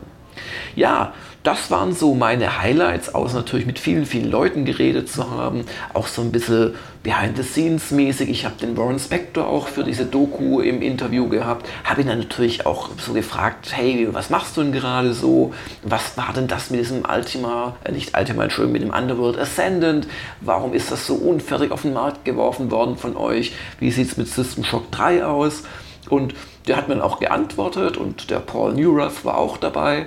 Ja, 0.76 1.14
das 1.44 1.70
waren 1.70 1.92
so 1.92 2.14
meine 2.14 2.62
Highlights, 2.62 3.14
außer 3.14 3.36
natürlich 3.36 3.66
mit 3.66 3.78
vielen, 3.78 4.06
vielen 4.06 4.30
Leuten 4.30 4.64
geredet 4.64 5.10
zu 5.10 5.30
haben. 5.30 5.66
Auch 5.92 6.06
so 6.06 6.22
ein 6.22 6.32
bisschen 6.32 6.74
Behind-the-Scenes-mäßig. 7.02 8.30
Ich 8.30 8.46
habe 8.46 8.54
den 8.58 8.78
Warren 8.78 8.98
Spector 8.98 9.46
auch 9.46 9.68
für 9.68 9.84
diese 9.84 10.06
Doku 10.06 10.60
im 10.60 10.80
Interview 10.80 11.28
gehabt. 11.28 11.68
Habe 11.84 12.00
ihn 12.00 12.08
dann 12.08 12.20
natürlich 12.20 12.64
auch 12.64 12.88
so 12.96 13.12
gefragt, 13.12 13.68
hey, 13.72 14.08
was 14.10 14.30
machst 14.30 14.56
du 14.56 14.62
denn 14.62 14.72
gerade 14.72 15.12
so? 15.12 15.52
Was 15.82 16.16
war 16.16 16.32
denn 16.34 16.46
das 16.46 16.70
mit 16.70 16.80
diesem 16.80 17.04
Ultima, 17.04 17.76
äh, 17.84 17.92
nicht 17.92 18.16
Ultima, 18.18 18.44
Entschuldigung, 18.44 18.72
mit 18.72 18.82
dem 18.82 18.98
Underworld 18.98 19.38
Ascendant? 19.38 20.08
Warum 20.40 20.72
ist 20.72 20.90
das 20.90 21.06
so 21.06 21.14
unfertig 21.14 21.72
auf 21.72 21.82
den 21.82 21.92
Markt 21.92 22.24
geworfen 22.24 22.70
worden 22.70 22.96
von 22.96 23.18
euch? 23.18 23.52
Wie 23.78 23.90
sieht 23.90 24.08
es 24.08 24.16
mit 24.16 24.28
System 24.28 24.64
Shock 24.64 24.90
3 24.92 25.26
aus? 25.26 25.64
Und 26.08 26.34
der 26.66 26.76
hat 26.76 26.88
mir 26.88 26.94
dann 26.94 27.04
auch 27.04 27.20
geantwortet 27.20 27.98
und 27.98 28.30
der 28.30 28.38
Paul 28.38 28.72
Neurath 28.72 29.24
war 29.24 29.36
auch 29.36 29.58
dabei. 29.58 30.06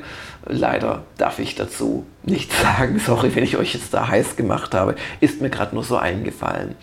Leider 0.49 1.03
darf 1.17 1.39
ich 1.39 1.55
dazu 1.55 2.05
nichts 2.23 2.61
sagen. 2.61 2.99
Sorry, 2.99 3.35
wenn 3.35 3.43
ich 3.43 3.57
euch 3.57 3.73
jetzt 3.73 3.93
da 3.93 4.07
heiß 4.07 4.35
gemacht 4.35 4.73
habe. 4.73 4.95
Ist 5.19 5.41
mir 5.41 5.49
gerade 5.49 5.75
nur 5.75 5.83
so 5.83 5.97
eingefallen. 5.97 6.75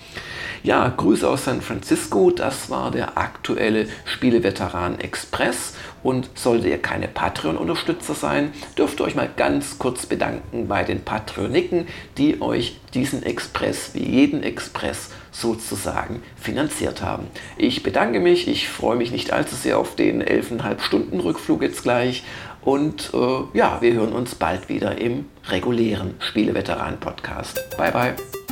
Ja, 0.63 0.89
Grüße 0.89 1.29
aus 1.29 1.45
San 1.45 1.61
Francisco. 1.61 2.31
Das 2.31 2.71
war 2.71 2.91
der 2.91 3.19
aktuelle 3.19 3.87
Spieleveteran 4.07 4.99
Express. 5.01 5.75
Und 6.03 6.29
solltet 6.35 6.67
ihr 6.67 6.79
keine 6.79 7.09
Patreon-Unterstützer 7.09 8.15
sein, 8.15 8.53
dürft 8.77 9.01
ihr 9.01 9.07
euch 9.07 9.15
mal 9.15 9.29
ganz 9.35 9.79
kurz 9.79 10.05
bedanken 10.05 10.69
bei 10.69 10.85
den 10.85 11.01
Patreoniken, 11.03 11.87
die 12.19 12.43
euch 12.43 12.79
diesen 12.93 13.23
Express 13.23 13.95
wie 13.95 14.05
jeden 14.05 14.43
Express 14.43 15.11
sozusagen 15.33 16.23
finanziert 16.37 17.03
haben. 17.03 17.27
Ich 17.57 17.83
bedanke 17.83 18.21
mich. 18.21 18.49
Ich 18.49 18.69
freue 18.69 18.97
mich 18.97 19.11
nicht 19.11 19.33
allzu 19.33 19.57
sehr 19.57 19.79
auf 19.79 19.97
den 19.97 20.23
11,5 20.23 20.81
Stunden 20.81 21.21
Rückflug 21.21 21.63
jetzt 21.63 21.83
gleich 21.83 22.23
und 22.65 23.11
äh, 23.13 23.59
ja, 23.59 23.79
wir 23.81 23.93
hören 23.93 24.13
uns 24.13 24.35
bald 24.35 24.69
wieder 24.69 24.99
im 24.99 25.27
regulären 25.49 26.15
Spieleveteran-Podcast. 26.19 27.77
Bye, 27.77 27.93
bye. 27.93 28.44